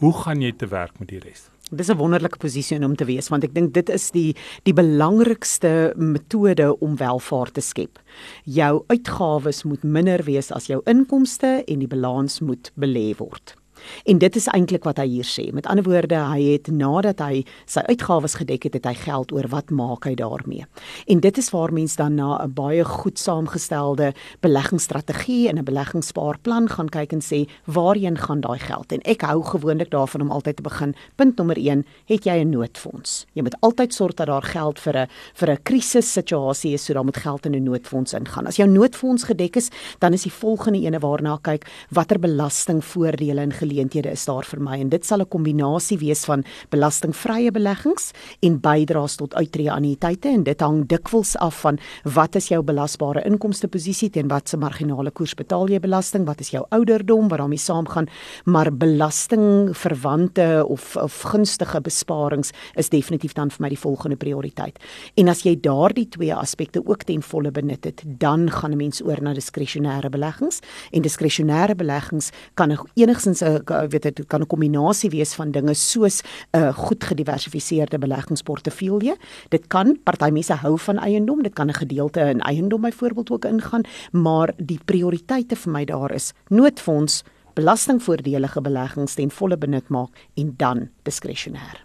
hoe 0.00 0.12
gaan 0.12 0.40
jy 0.40 0.52
te 0.52 0.66
werk 0.66 0.98
met 0.98 1.08
die 1.08 1.18
res? 1.18 1.50
Dis 1.70 1.90
'n 1.90 1.98
wonderlike 1.98 2.38
posisie 2.38 2.82
om 2.84 2.96
te 2.96 3.04
wees 3.04 3.28
want 3.28 3.44
ek 3.44 3.54
dink 3.54 3.74
dit 3.74 3.90
is 3.90 4.10
die 4.10 4.34
die 4.64 4.74
belangrikste 4.74 5.92
metode 5.96 6.78
om 6.80 6.96
welvaart 6.96 7.54
te 7.54 7.60
skep. 7.60 7.98
Jou 8.44 8.84
uitgawes 8.88 9.64
moet 9.64 9.82
minder 9.82 10.24
wees 10.24 10.50
as 10.50 10.68
jou 10.68 10.80
inkomste 10.86 11.64
en 11.68 11.78
die 11.78 11.88
balans 11.88 12.40
moet 12.40 12.72
belê 12.76 13.14
word. 13.18 13.59
En 14.04 14.18
dit 14.18 14.36
is 14.36 14.46
eintlik 14.46 14.84
wat 14.84 14.98
hy 14.98 15.06
hier 15.06 15.28
sê. 15.28 15.52
Met 15.52 15.66
ander 15.66 15.84
woorde, 15.84 16.14
hy 16.14 16.42
het 16.42 16.70
nadat 16.72 17.18
hy 17.18 17.44
sy 17.66 17.80
uitgawes 17.88 18.34
gedek 18.34 18.64
het, 18.64 18.74
het 18.74 18.86
hy 18.86 18.94
geld 18.94 19.32
oor 19.32 19.48
wat 19.48 19.70
maak 19.70 20.04
hy 20.04 20.14
daarmee. 20.14 20.66
En 21.06 21.20
dit 21.20 21.38
is 21.38 21.50
waar 21.50 21.72
mens 21.72 21.96
dan 21.96 22.14
na 22.14 22.42
'n 22.42 22.52
baie 22.54 22.84
goed 22.84 23.18
saamgestelde 23.18 24.12
beleggingsstrategie 24.40 25.48
en 25.48 25.58
'n 25.58 25.64
beleggingsspaarplan 25.64 26.68
gaan 26.68 26.88
kyk 26.88 27.12
en 27.12 27.20
sê, 27.20 27.48
waarheen 27.64 28.18
gaan 28.18 28.40
daai 28.40 28.58
geld? 28.58 28.92
En 28.92 29.00
ek 29.02 29.20
hou 29.22 29.42
gewoonlik 29.42 29.90
daarvan 29.90 30.20
om 30.20 30.30
altyd 30.30 30.56
te 30.56 30.62
begin. 30.62 30.94
Punt 31.16 31.36
nommer 31.36 31.56
1, 31.58 31.84
het 32.06 32.24
jy 32.24 32.40
'n 32.40 32.50
noodfonds? 32.50 33.26
Jy 33.32 33.42
moet 33.42 33.56
altyd 33.60 33.94
sorg 33.94 34.14
dat 34.14 34.26
daar 34.26 34.42
geld 34.42 34.78
vir 34.78 34.96
'n 34.96 35.06
vir 35.34 35.50
'n 35.50 35.62
krisissituasie 35.62 36.72
is, 36.72 36.84
so 36.84 36.92
dan 36.92 37.04
moet 37.04 37.16
geld 37.16 37.46
in 37.46 37.54
'n 37.54 37.62
noodfonds 37.62 38.12
ingaan. 38.12 38.46
As 38.46 38.56
jou 38.56 38.68
noodfonds 38.68 39.24
gedek 39.24 39.56
is, 39.56 39.68
dan 39.98 40.12
is 40.12 40.22
die 40.22 40.32
volgende 40.32 40.80
ene 40.80 40.98
waarna 40.98 41.38
kyk 41.42 41.66
watter 41.90 42.18
belastingvoordele 42.18 43.40
en 43.40 43.52
geleenthede 43.70 44.10
is 44.10 44.24
daar 44.26 44.44
vir 44.44 44.60
my 44.60 44.78
en 44.80 44.88
dit 44.88 45.04
sal 45.04 45.20
'n 45.20 45.28
kombinasie 45.28 45.98
wees 45.98 46.24
van 46.24 46.44
belastingvrye 46.70 47.50
beleggings 47.50 48.12
en 48.42 48.60
bydraes 48.60 49.16
tot 49.16 49.34
uittreë 49.34 49.70
annuïteite 49.70 50.28
en 50.28 50.42
dit 50.42 50.60
hang 50.60 50.86
dikwels 50.86 51.36
af 51.36 51.60
van 51.60 51.78
wat 52.04 52.36
is 52.36 52.48
jou 52.48 52.62
belasbare 52.62 53.24
inkomste 53.24 53.68
posisie 53.68 54.10
teen 54.10 54.28
wat 54.28 54.48
se 54.48 54.56
marginale 54.56 55.10
koers 55.10 55.34
betaal 55.34 55.68
jy 55.68 55.80
belasting 55.80 56.26
wat 56.26 56.40
is 56.40 56.50
jou 56.50 56.64
ouderdom 56.70 57.28
wat 57.28 57.38
daarmee 57.38 57.58
saamgaan 57.58 58.08
maar 58.44 58.72
belasting 58.72 59.76
verwante 59.76 60.64
of 60.66 60.96
of 60.96 61.22
gunstige 61.22 61.80
besparings 61.80 62.50
is 62.74 62.88
definitief 62.88 63.34
dan 63.34 63.50
vir 63.50 63.64
my 63.64 63.70
die 63.72 63.78
volgende 63.78 64.16
prioriteit. 64.16 64.78
En 65.20 65.28
as 65.28 65.44
jy 65.46 65.56
daardie 65.60 66.08
twee 66.08 66.34
aspekte 66.34 66.82
ook 66.84 67.04
ten 67.08 67.22
volle 67.22 67.52
benut 67.54 67.84
het 67.84 68.02
dan 68.04 68.50
gaan 68.50 68.72
'n 68.72 68.76
mens 68.76 69.02
oor 69.02 69.22
na 69.22 69.34
diskresionêre 69.34 70.10
beleggings 70.10 70.60
en 70.92 71.02
diskresionêre 71.02 71.74
beleggings 71.74 72.30
kan 72.54 72.70
enigstens 72.94 73.42
'n 73.42 73.59
weet 73.64 74.02
dit 74.02 74.26
kan 74.26 74.40
'n 74.40 74.46
kombinasie 74.46 75.10
wees 75.10 75.34
van 75.34 75.50
dinge 75.50 75.74
soos 75.74 76.22
'n 76.22 76.58
uh, 76.58 76.74
goed 76.74 77.04
gediversifiseerde 77.04 77.98
beleggingsportefeulje. 77.98 79.16
Dit 79.48 79.66
kan 79.66 79.98
party 80.04 80.30
mense 80.30 80.54
hou 80.54 80.78
van 80.78 80.98
eiendom, 80.98 81.42
dit 81.42 81.52
kan 81.52 81.68
'n 81.68 81.74
gedeelte 81.74 82.20
in 82.20 82.40
eiendom 82.40 82.80
byvoorbeeld 82.80 83.30
ook 83.30 83.44
ingaan, 83.44 83.82
maar 84.12 84.52
die 84.56 84.80
prioriteite 84.84 85.56
vir 85.56 85.72
my 85.72 85.84
daar 85.84 86.12
is 86.12 86.32
noodfonds, 86.48 87.22
belastingvoordelige 87.54 88.60
beleggings 88.60 89.14
ten 89.14 89.30
volle 89.30 89.56
benut 89.56 89.88
maak 89.88 90.08
en 90.34 90.54
dan 90.56 90.88
diskresionêr. 91.02 91.84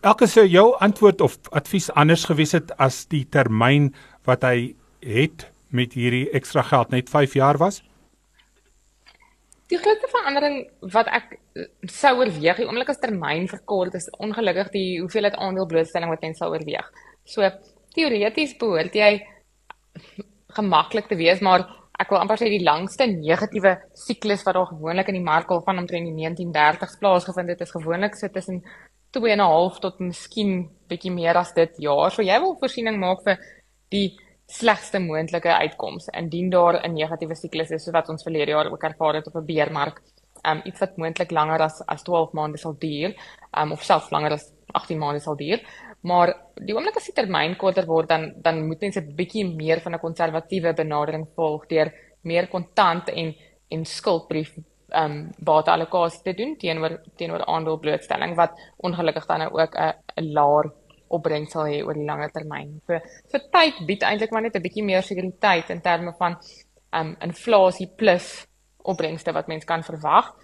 Elke 0.00 0.26
sou 0.26 0.46
jou 0.46 0.76
antwoord 0.78 1.20
of 1.20 1.38
advies 1.50 1.90
anders 1.90 2.24
gewees 2.24 2.52
het 2.52 2.72
as 2.78 3.06
die 3.10 3.24
termyn 3.24 3.94
wat 4.24 4.42
hy 4.42 4.74
het 5.00 5.48
met 5.74 5.96
hierdie 5.96 6.28
ekstra 6.36 6.62
geld 6.62 6.90
net 6.90 7.10
5 7.10 7.34
jaar 7.34 7.58
was? 7.58 7.82
Die 9.76 9.82
grootste 9.84 10.08
verandering 10.08 10.60
wat 10.94 11.08
ek 11.12 11.32
eh, 11.36 11.66
sou 11.92 12.14
oorweeg, 12.22 12.56
die 12.56 12.66
oomblik 12.66 12.88
as 12.92 13.00
termyn 13.02 13.44
verkort 13.50 13.96
is 13.98 14.08
ongelukkig 14.24 14.70
die 14.72 15.00
hoeveelheid 15.02 15.36
aandeelblootstelling 15.36 16.12
wat 16.12 16.22
mens 16.24 16.40
sou 16.40 16.48
oorweeg. 16.54 16.86
So 17.28 17.44
teoreties 17.96 18.54
behoort 18.60 18.96
jy 18.96 19.10
gemaklik 20.56 21.10
te 21.10 21.18
wees, 21.20 21.42
maar 21.44 21.66
ek 22.00 22.12
wil 22.12 22.22
amper 22.22 22.40
sê 22.40 22.48
die 22.52 22.64
langste 22.64 23.04
negatiewe 23.10 23.74
siklus 23.96 24.44
wat 24.46 24.56
daar 24.56 24.70
gewoonlik 24.72 25.12
in 25.12 25.18
die 25.18 25.26
mark 25.28 25.52
al 25.52 25.64
van 25.64 25.82
omtrent 25.82 26.08
die 26.08 26.16
1930s 26.24 26.96
plaasgevind 27.02 27.52
het, 27.52 27.64
is 27.64 27.76
gewoonlik 27.76 28.16
so 28.16 28.32
tussen 28.32 28.62
2 29.16 29.32
en 29.32 29.40
'n 29.40 29.52
half 29.52 29.80
tot 29.80 30.00
miskien 30.00 30.70
bietjie 30.88 31.12
meer 31.12 31.36
as 31.36 31.52
dit 31.52 31.72
jaar. 31.78 32.10
So 32.10 32.22
jy 32.22 32.40
wil 32.40 32.56
voorsiening 32.60 32.96
maak 33.00 33.24
vir 33.24 33.36
die 33.90 34.16
slegste 34.46 34.98
moontlike 35.02 35.50
uitkoms 35.50 36.08
indien 36.08 36.50
daar 36.50 36.80
'n 36.82 36.94
negatiewe 36.94 37.34
siklus 37.34 37.70
is 37.70 37.84
soos 37.84 37.92
wat 37.92 38.08
ons 38.08 38.22
verlede 38.22 38.50
jaar 38.50 38.70
ook 38.70 38.82
ervaar 38.82 39.14
het 39.14 39.26
op 39.26 39.34
'n 39.34 39.44
beermark. 39.44 40.02
Um 40.48 40.60
iets 40.64 40.80
wat 40.80 40.96
moontlik 40.96 41.30
langer 41.30 41.60
as 41.60 41.82
as 41.86 42.02
12 42.02 42.32
maande 42.32 42.58
sal 42.58 42.76
duur, 42.78 43.14
um 43.58 43.72
of 43.72 43.82
selfs 43.82 44.10
langer 44.10 44.32
as 44.32 44.52
18 44.72 44.98
maande 44.98 45.20
sal 45.20 45.36
duur. 45.36 45.60
Maar 46.00 46.36
die 46.54 46.74
oomblik 46.74 46.96
as 46.96 47.04
die 47.04 47.14
termyn 47.14 47.56
korter 47.56 47.86
word 47.86 48.08
dan 48.08 48.32
dan 48.36 48.66
moet 48.66 48.80
mense 48.80 49.00
'n 49.00 49.14
bietjie 49.14 49.44
meer 49.56 49.80
van 49.80 49.94
'n 49.94 49.98
konservatiewe 49.98 50.72
benadering 50.74 51.26
volg 51.34 51.66
deur 51.66 51.92
meer 52.22 52.48
kontant 52.48 53.08
en 53.08 53.34
en 53.68 53.84
skuldbrief 53.84 54.56
um 54.94 55.30
bateallokasie 55.38 56.22
te 56.22 56.34
doen 56.34 56.56
teenoor 56.56 57.00
teenoor 57.16 57.44
aandelblootstelling 57.44 58.36
wat 58.36 58.52
ongelukkig 58.76 59.26
dan 59.26 59.38
nou 59.38 59.50
ook 59.60 59.74
'n 59.74 59.92
'n 60.20 60.32
laer 61.06 61.14
opbrengsel 61.14 61.66
hê 61.66 61.82
oor 61.84 61.94
die 61.94 62.06
langer 62.06 62.30
termyn. 62.32 62.80
So 62.86 62.98
so 63.30 63.38
tyd 63.52 63.86
bied 63.86 64.02
eintlik 64.02 64.32
maar 64.32 64.42
net 64.42 64.56
'n 64.56 64.62
bietjie 64.62 64.84
meer 64.84 65.02
sekuriteit 65.02 65.70
in 65.70 65.80
terme 65.80 66.12
van 66.18 66.36
um 66.92 67.16
inflasie 67.20 67.88
plus 67.96 68.46
opbrengste 68.84 69.32
wat 69.32 69.48
mens 69.48 69.64
kan 69.64 69.82
verwag. 69.82 70.34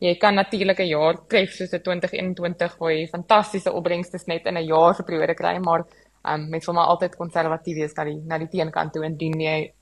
Jy 0.00 0.18
kan 0.18 0.34
natuurlik 0.34 0.80
'n 0.80 0.88
jaar 0.88 1.14
tref 1.28 1.50
soos 1.50 1.72
'n 1.72 1.82
2021 1.82 2.78
waar 2.78 2.92
jy 2.92 3.06
fantastiese 3.06 3.72
opbrengste 3.72 4.18
net 4.26 4.46
in 4.46 4.56
'n 4.56 4.66
jaar 4.66 4.94
se 4.94 5.02
periode 5.02 5.34
kry, 5.34 5.58
maar 5.58 5.84
um 6.24 6.50
mens 6.50 6.66
wil 6.66 6.74
maar 6.74 6.86
altyd 6.86 7.16
konservatief 7.16 7.76
wees 7.76 7.94
na 7.96 8.04
die 8.04 8.20
na 8.26 8.38
die 8.38 8.48
teenkant 8.48 8.92
toe 8.92 9.04
indien 9.04 9.40
jy 9.40 9.72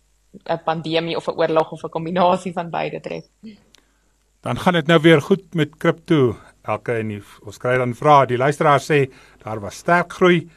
'n 0.49 0.61
pandemie 0.64 1.16
of 1.16 1.28
'n 1.28 1.38
oorlog 1.38 1.73
of 1.73 1.85
'n 1.85 1.90
kombinasie 1.90 2.52
van 2.52 2.70
beide 2.70 3.00
tref. 3.00 3.25
Dan 4.40 4.56
gaan 4.56 4.73
dit 4.73 4.87
nou 4.87 5.00
weer 5.00 5.20
goed 5.20 5.54
met 5.54 5.76
kripto 5.76 6.37
elke 6.69 6.99
en 7.00 7.09
die, 7.09 7.21
ons 7.47 7.59
kry 7.61 7.76
dan 7.81 7.95
vra 7.97 8.25
die 8.29 8.38
luisteraar 8.40 8.83
sê 8.85 9.07
daar 9.45 9.61
was 9.61 9.81
sterk 9.81 10.12
groei. 10.12 10.49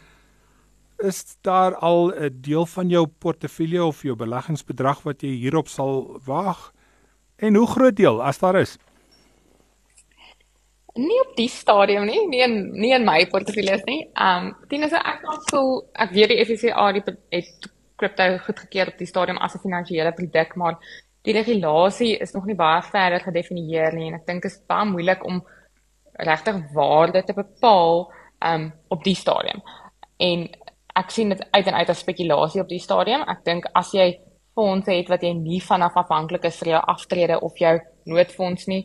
Is 1.03 1.37
daar 1.41 1.75
al 1.75 2.11
'n 2.11 2.41
deel 2.41 2.65
van 2.65 2.89
jou 2.89 3.07
portefeulje 3.07 3.83
of 3.83 4.03
jou 4.03 4.15
beleggingsbedrag 4.15 5.03
wat 5.03 5.21
jy 5.21 5.29
hierop 5.29 5.67
sal 5.67 6.19
waag? 6.25 6.71
En 7.37 7.55
hoe 7.55 7.67
groot 7.67 7.95
deel 7.95 8.23
as 8.23 8.39
daar 8.39 8.55
is? 8.55 8.77
Nie 10.95 11.19
op 11.19 11.35
die 11.35 11.49
stadium 11.49 12.05
nie 12.05 12.27
nie 12.27 12.41
in 12.41 12.71
nie 12.71 12.93
in 12.93 13.05
my 13.05 13.25
portefeulje 13.25 13.73
is 13.73 13.83
nie. 13.85 14.09
Um 14.15 14.55
dien 14.69 14.83
is 14.83 14.93
ek 14.93 15.25
voel 15.49 15.89
ek 15.93 16.11
weet 16.11 16.29
die 16.29 16.45
FCA 16.45 16.91
die 16.91 17.03
het 17.31 17.71
kripto 17.95 18.37
goedgekeur 18.37 18.87
op 18.87 18.97
die 18.97 19.07
stadium 19.07 19.37
as 19.37 19.55
'n 19.55 19.63
finansiële 19.65 20.11
produk 20.11 20.55
maar 20.55 20.77
die 21.23 21.33
regulasie 21.33 22.17
is 22.17 22.33
nog 22.33 22.45
nie 22.45 22.55
baie 22.55 22.81
verder 22.81 23.19
gedefinieer 23.19 23.93
nie 23.95 24.07
en 24.07 24.15
ek 24.19 24.25
dink 24.27 24.43
dit 24.43 24.51
is 24.51 24.61
baie 24.67 24.85
moeilik 24.85 25.25
om 25.25 25.43
regtig 26.13 26.59
waarde 26.73 27.23
te 27.23 27.33
bepaal 27.33 28.11
um 28.45 28.71
op 28.87 29.03
die 29.03 29.15
stadium. 29.15 29.61
En 30.17 30.47
ek 30.99 31.09
sien 31.09 31.29
dit 31.33 31.45
uit 31.51 31.67
en 31.67 31.73
uit 31.73 31.89
as 31.89 32.03
spekulasie 32.03 32.61
op 32.61 32.69
die 32.69 32.81
stadium. 32.81 33.23
Ek 33.27 33.43
dink 33.45 33.65
as 33.73 33.93
jy 33.95 34.11
fondse 34.53 34.93
het 34.93 35.09
wat 35.09 35.23
jy 35.25 35.33
nie 35.33 35.61
vanaf 35.63 35.95
afhanklik 35.97 36.45
is 36.45 36.59
vir 36.61 36.75
jou 36.75 36.81
aftrede 36.93 37.39
of 37.41 37.57
jou 37.57 37.73
noodfonds 38.05 38.67
nie, 38.69 38.83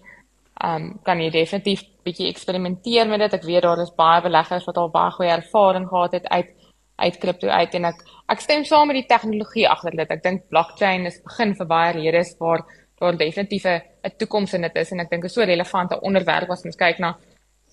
um 0.64 0.94
kan 1.04 1.20
jy 1.20 1.28
definitief 1.34 1.84
bietjie 2.06 2.30
eksperimenteer 2.30 3.08
met 3.10 3.26
dit. 3.26 3.36
Ek 3.36 3.44
weet 3.46 3.66
daar 3.66 3.82
is 3.82 3.94
baie 3.96 4.22
beleggers 4.24 4.66
wat 4.66 4.80
al 4.80 4.90
baie 4.94 5.12
goeie 5.16 5.34
ervaring 5.36 5.88
gehad 5.88 6.18
het 6.18 6.28
uit 6.32 6.54
uit 6.98 7.18
kripto 7.22 7.46
uit 7.46 7.74
en 7.78 7.84
ek 7.92 8.00
ek 8.34 8.40
stem 8.42 8.64
saam 8.66 8.88
met 8.90 8.96
die 8.98 9.06
tegnologie 9.06 9.68
agter 9.70 9.94
dit. 9.94 10.10
Ek 10.10 10.22
dink 10.22 10.48
blockchain 10.50 11.06
is 11.06 11.20
begin 11.22 11.54
vir 11.54 11.68
baie 11.70 11.92
redes 11.94 12.34
waar 12.40 12.64
daar 13.00 13.16
definitief 13.16 13.64
'n 13.66 14.12
toekoms 14.18 14.54
in 14.54 14.62
dit 14.62 14.76
is 14.76 14.92
en 14.92 15.00
ek 15.00 15.10
dink 15.10 15.22
dit 15.22 15.30
is 15.30 15.34
so 15.34 15.44
relevante 15.44 16.00
onderwerp 16.00 16.50
as 16.50 16.64
ons 16.64 16.76
kyk 16.76 16.98
na 16.98 17.16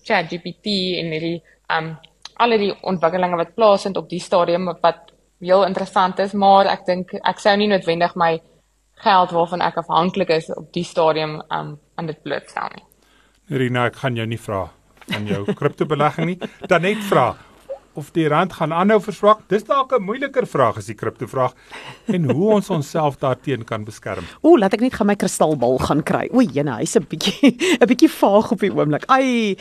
ChatGPT 0.04 0.66
en 1.00 1.12
hierdie 1.12 1.42
um 1.76 1.96
al 2.38 2.58
die 2.58 2.74
ontwikkelinge 2.82 3.36
wat 3.36 3.54
plaasvind 3.54 3.96
op 3.96 4.08
die 4.08 4.20
stadium 4.20 4.66
wat 4.82 5.12
heel 5.40 5.64
interessant 5.64 6.18
is, 6.18 6.32
maar 6.32 6.66
ek 6.66 6.86
dink 6.86 7.14
ek 7.24 7.40
sou 7.40 7.56
nie 7.56 7.68
noodwendig 7.68 8.14
my 8.16 8.40
geld 9.04 9.32
waarvan 9.36 9.64
ek 9.64 9.76
afhanklik 9.82 10.30
is 10.30 10.50
op 10.50 10.72
die 10.72 10.84
stadium 10.84 11.40
um 11.50 11.78
aan 11.96 12.06
dit 12.06 12.22
blootstel 12.22 12.70
nie. 12.74 12.84
Rina, 13.48 13.86
ek 13.86 13.96
gaan 13.96 14.16
jou 14.16 14.26
nie 14.26 14.40
vra 14.40 14.66
van 15.06 15.26
jou 15.26 15.44
kriptobelegging 15.60 16.26
nie. 16.26 16.38
Dan 16.68 16.82
net 16.82 17.04
vra 17.08 17.34
of 17.96 18.10
die 18.16 18.28
rand 18.28 18.52
gaan 18.52 18.72
aanhou 18.72 19.00
verswak. 19.00 19.40
Dis 19.48 19.64
dalk 19.64 19.92
'n 19.92 20.02
moeiliker 20.02 20.46
vraag 20.46 20.76
as 20.76 20.86
die 20.86 20.94
kripto 20.94 21.26
vraag 21.26 21.54
en 22.06 22.30
hoe 22.30 22.52
ons 22.56 22.70
onsself 22.70 23.16
daarteen 23.16 23.64
kan 23.64 23.84
beskerm. 23.84 24.24
Ooh, 24.42 24.58
laat 24.58 24.74
ek 24.74 24.80
net 24.80 24.94
gaan 24.94 25.06
my 25.06 25.16
kristalbal 25.16 25.78
gaan 25.78 26.02
kry. 26.02 26.28
O, 26.32 26.40
jene, 26.40 26.76
hy's 26.78 26.96
'n 26.96 27.06
bietjie 27.08 27.56
'n 27.80 27.86
bietjie 27.86 28.10
vaag 28.10 28.52
op 28.52 28.60
die 28.60 28.72
oomblik. 28.72 29.04
Ai, 29.08 29.56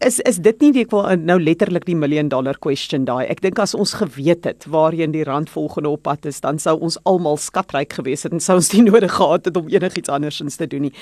is 0.00 0.20
is 0.20 0.38
dit 0.38 0.60
nie 0.60 0.72
ek 0.80 0.90
wil 0.90 1.16
nou 1.16 1.38
letterlik 1.40 1.84
die 1.84 1.96
million 1.96 2.28
dollar 2.28 2.58
question 2.58 3.04
daai. 3.04 3.26
Ek 3.26 3.40
dink 3.40 3.58
as 3.58 3.74
ons 3.74 3.94
geweet 3.94 4.44
het 4.44 4.66
waarheen 4.66 5.12
die 5.12 5.24
rand 5.24 5.50
volgende 5.50 5.88
op 5.88 6.02
pad 6.02 6.26
is, 6.26 6.40
dan 6.40 6.58
sou 6.58 6.78
ons 6.80 6.98
almal 7.04 7.36
skatryk 7.36 7.92
gewees 7.92 8.22
het 8.26 8.32
en 8.32 8.40
sou 8.40 8.56
ons 8.56 8.72
nie 8.72 8.84
nodig 8.90 9.12
gehad 9.12 9.44
het 9.44 9.56
om 9.56 9.68
enigiets 9.68 10.08
andersins 10.12 10.56
te 10.56 10.66
doen 10.66 10.88
nie. 10.88 10.92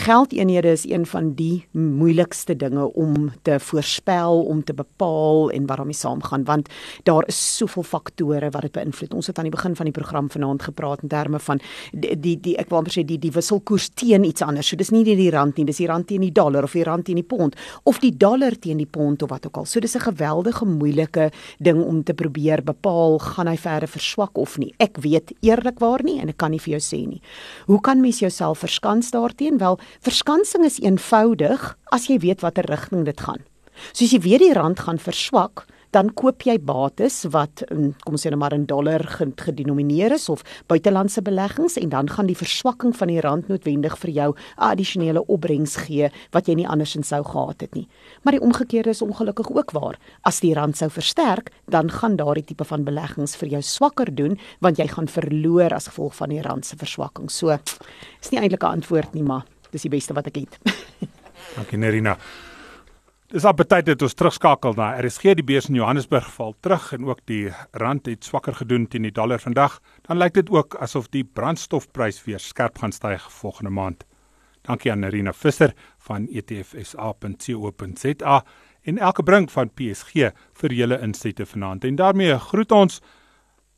Geldeenhede 0.00 0.72
is 0.72 0.84
een 0.88 1.06
van 1.06 1.34
die 1.34 1.66
moeilikste 1.72 2.56
dinge 2.56 2.92
om 2.94 3.30
te 3.42 3.58
voorspel, 3.60 4.42
om 4.44 4.64
te 4.64 4.74
bepaal 4.74 5.50
en 5.50 5.66
waarom 5.66 5.90
jy 5.92 5.98
saam 6.20 6.44
saamgaan 6.44 6.44
want 6.44 6.68
daar 7.04 7.24
is 7.28 7.56
soveel 7.56 7.82
faktore 7.82 8.50
wat 8.50 8.62
dit 8.62 8.72
beïnvloed. 8.72 9.14
Ons 9.14 9.26
het 9.26 9.38
aan 9.38 9.44
die 9.44 9.54
begin 9.54 9.76
van 9.76 9.86
die 9.86 9.92
program 9.92 10.30
vanaand 10.30 10.62
gepraat 10.62 11.02
in 11.02 11.08
terme 11.08 11.38
van 11.38 11.60
die 11.92 12.16
die, 12.20 12.36
die 12.40 12.56
ek 12.58 12.68
wil 12.70 12.78
amper 12.78 12.92
sê 12.92 13.04
die 13.04 13.18
die 13.18 13.30
wisselkoers 13.30 13.90
teen 13.94 14.24
iets 14.24 14.42
anders. 14.42 14.68
So 14.68 14.76
dis 14.76 14.90
nie 14.90 15.04
net 15.04 15.18
die 15.18 15.30
rand 15.30 15.56
nie, 15.56 15.64
dis 15.64 15.78
die 15.78 15.86
rand 15.86 16.06
teen 16.08 16.20
die 16.20 16.32
dollar 16.32 16.64
of 16.64 16.72
die 16.72 16.84
rand 16.84 17.06
teen 17.06 17.16
die 17.16 17.24
pond 17.26 17.56
of 17.84 18.00
die 18.00 18.12
dollar 18.16 18.56
teen 18.58 18.78
die 18.78 18.86
pond 18.86 19.22
of 19.22 19.30
wat 19.30 19.46
ook 19.46 19.56
al. 19.56 19.64
So 19.66 19.80
dis 19.80 19.96
'n 19.96 20.00
geweldige 20.00 20.64
moeilike 20.64 21.30
ding 21.58 21.82
om 21.82 22.02
te 22.02 22.14
probeer 22.14 22.62
bepaal 22.62 23.18
gaan 23.18 23.46
hy 23.46 23.56
verder 23.56 23.88
verswak 23.88 24.38
of 24.38 24.58
nie. 24.58 24.74
Ek 24.78 24.96
weet 24.98 25.32
eerlikwaar 25.42 26.02
nie 26.02 26.20
en 26.20 26.28
ek 26.28 26.36
kan 26.36 26.50
nie 26.50 26.60
vir 26.60 26.78
jou 26.78 26.80
sê 26.80 27.06
nie. 27.06 27.20
Hoe 27.66 27.80
kan 27.80 28.00
mens 28.00 28.18
jouself 28.18 28.58
verskans 28.58 29.10
daarteenoor? 29.10 29.58
Wel, 29.60 29.78
verskansing 30.00 30.64
is 30.64 30.78
eenvoudig 30.80 31.76
as 31.92 32.06
jy 32.06 32.18
weet 32.18 32.40
watter 32.40 32.64
rigting 32.64 33.04
dit 33.04 33.20
gaan. 33.20 33.40
So 33.92 34.04
as 34.04 34.12
jy 34.14 34.20
weet 34.24 34.44
die 34.44 34.54
rand 34.56 34.80
gaan 34.84 35.00
verswak, 35.00 35.64
dan 35.90 36.12
koop 36.14 36.42
jy 36.46 36.56
bates 36.58 37.24
wat 37.34 37.64
kom 37.68 38.14
ons 38.14 38.22
sê 38.22 38.30
nou 38.30 38.38
maar 38.40 38.54
in 38.54 38.66
dollar 38.66 39.02
gedenomineer 39.40 40.14
is 40.16 40.28
of 40.28 40.44
buitelandse 40.70 41.22
beleggings 41.26 41.76
en 41.80 41.88
dan 41.92 42.10
gaan 42.10 42.26
die 42.30 42.38
verswakking 42.38 42.94
van 42.96 43.10
die 43.12 43.20
rand 43.20 43.48
noodwendig 43.48 43.96
vir 43.98 44.10
jou 44.10 44.30
'n 44.34 44.38
addisionele 44.56 45.26
opbrengs 45.26 45.76
gee 45.86 46.10
wat 46.32 46.46
jy 46.48 46.54
nie 46.54 46.68
andersins 46.68 47.08
sou 47.08 47.22
gehad 47.24 47.60
het 47.60 47.74
nie. 47.74 47.88
Maar 48.22 48.32
die 48.32 48.40
omgekeerde 48.40 48.90
is 48.90 49.02
ongelukkig 49.02 49.50
ook 49.50 49.70
waar. 49.70 49.98
As 50.22 50.40
die 50.40 50.54
rand 50.54 50.76
sou 50.76 50.90
versterk, 50.90 51.50
dan 51.68 51.90
gaan 51.90 52.16
daardie 52.16 52.44
tipe 52.44 52.64
van 52.64 52.84
beleggings 52.84 53.36
vir 53.36 53.48
jou 53.48 53.62
swakker 53.62 54.14
doen 54.14 54.38
want 54.60 54.78
jy 54.78 54.86
gaan 54.86 55.08
verloor 55.08 55.74
as 55.74 55.88
gevolg 55.88 56.14
van 56.14 56.28
die 56.28 56.42
rand 56.42 56.66
se 56.66 56.76
verswakking. 56.76 57.30
So 57.30 57.50
is 58.20 58.30
nie 58.30 58.40
eintlik 58.40 58.62
'n 58.62 58.66
antwoord 58.80 59.14
nie, 59.14 59.22
maar 59.22 59.44
dis 59.70 59.82
die 59.82 59.90
beste 59.90 60.14
wat 60.14 60.26
ek 60.26 60.36
het. 60.36 60.58
Dankie 61.56 61.78
Nerina. 61.78 62.16
Dis 63.30 63.44
op 63.46 63.60
tyd 63.62 63.86
dat 63.86 64.02
ons 64.02 64.16
terugskakel 64.18 64.72
na 64.74 64.88
RSG 64.98 65.36
die 65.38 65.44
beurs 65.46 65.68
in 65.70 65.76
Johannesburg 65.78 66.26
val 66.34 66.50
terug 66.66 66.88
en 66.96 67.04
ook 67.06 67.20
die 67.30 67.54
rand 67.78 68.08
het 68.10 68.26
swakker 68.26 68.56
gedoen 68.58 68.88
teen 68.90 69.06
die 69.06 69.14
dollar 69.14 69.38
vandag. 69.38 69.76
Dan 70.08 70.18
lyk 70.18 70.34
dit 70.34 70.50
ook 70.50 70.74
asof 70.82 71.06
die 71.14 71.22
brandstofprys 71.22 72.18
weer 72.26 72.42
skerp 72.42 72.82
gaan 72.82 72.90
styg 72.90 73.22
volgende 73.30 73.70
maand. 73.70 74.02
Dankie 74.66 74.90
aan 74.90 75.06
Nerina 75.06 75.30
Visser 75.32 75.74
van 76.08 76.26
etfsa.co.za 76.26 77.14
en 78.82 78.98
elke 78.98 79.22
brink 79.22 79.54
van 79.54 79.70
PSG 79.78 80.34
vir 80.62 80.74
julle 80.80 80.98
insette 80.98 81.46
vanaand. 81.46 81.86
En 81.86 81.94
daarmee 82.02 82.34
groet 82.50 82.72
ons 82.72 82.98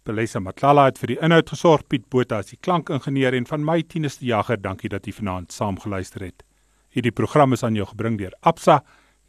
Belisa 0.09 0.41
Matlala 0.41 0.85
het 0.89 0.99
vir 0.99 1.09
die 1.13 1.21
inhoud 1.21 1.53
gesorg, 1.53 1.85
Piet 1.93 2.09
Botha 2.09 2.41
as 2.41 2.57
die 2.57 2.61
klankingenieur 2.65 3.37
en 3.37 3.45
van 3.53 3.61
my 3.69 3.83
Tinus 3.85 4.17
die 4.25 4.33
Jager. 4.33 4.57
Dankie 4.57 4.89
dat 4.89 5.05
jy 5.05 5.13
vanaand 5.21 5.53
saam 5.53 5.77
geluister 5.77 6.25
het. 6.25 6.41
Hierdie 6.88 7.12
program 7.12 7.53
is 7.53 7.62
aan 7.62 7.77
jou 7.77 7.85
gebring 7.93 8.17
deur 8.17 8.33
Absa. 8.41 8.81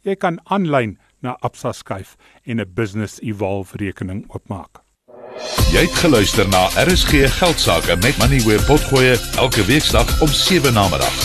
Jy 0.04 0.18
kan 0.20 0.36
aanlyn 0.52 0.98
na 1.24 1.32
Absa 1.40 1.72
skuif 1.72 2.16
en 2.44 2.60
'n 2.60 2.72
business 2.74 3.20
evolve 3.20 3.76
rekening 3.76 4.24
oopmaak. 4.28 4.82
Jy 5.72 5.80
het 5.80 5.96
geluister 6.04 6.48
na 6.48 6.68
RSG 6.86 7.10
Geldsaake 7.38 7.96
met 7.96 8.18
Money 8.18 8.40
where 8.44 8.64
potgoe 8.64 9.18
elke 9.36 9.64
weeksdag 9.64 10.20
om 10.20 10.28
7 10.28 10.72
na 10.72 10.88
middag. 10.88 11.16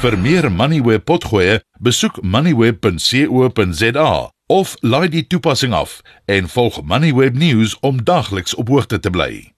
Vir 0.00 0.18
meer 0.18 0.52
Money 0.52 0.82
where 0.82 1.00
potgoe, 1.00 1.60
besoek 1.80 2.22
moneyweb.co.za 2.22 4.30
of 4.46 4.76
laai 4.80 5.08
die 5.08 5.26
toepassing 5.26 5.74
af 5.74 6.00
en 6.24 6.48
volg 6.48 6.82
Moneyweb 6.82 7.34
News 7.34 7.78
om 7.80 8.04
dagliks 8.04 8.54
op 8.54 8.68
hoogte 8.68 9.00
te 9.00 9.10
bly. 9.10 9.55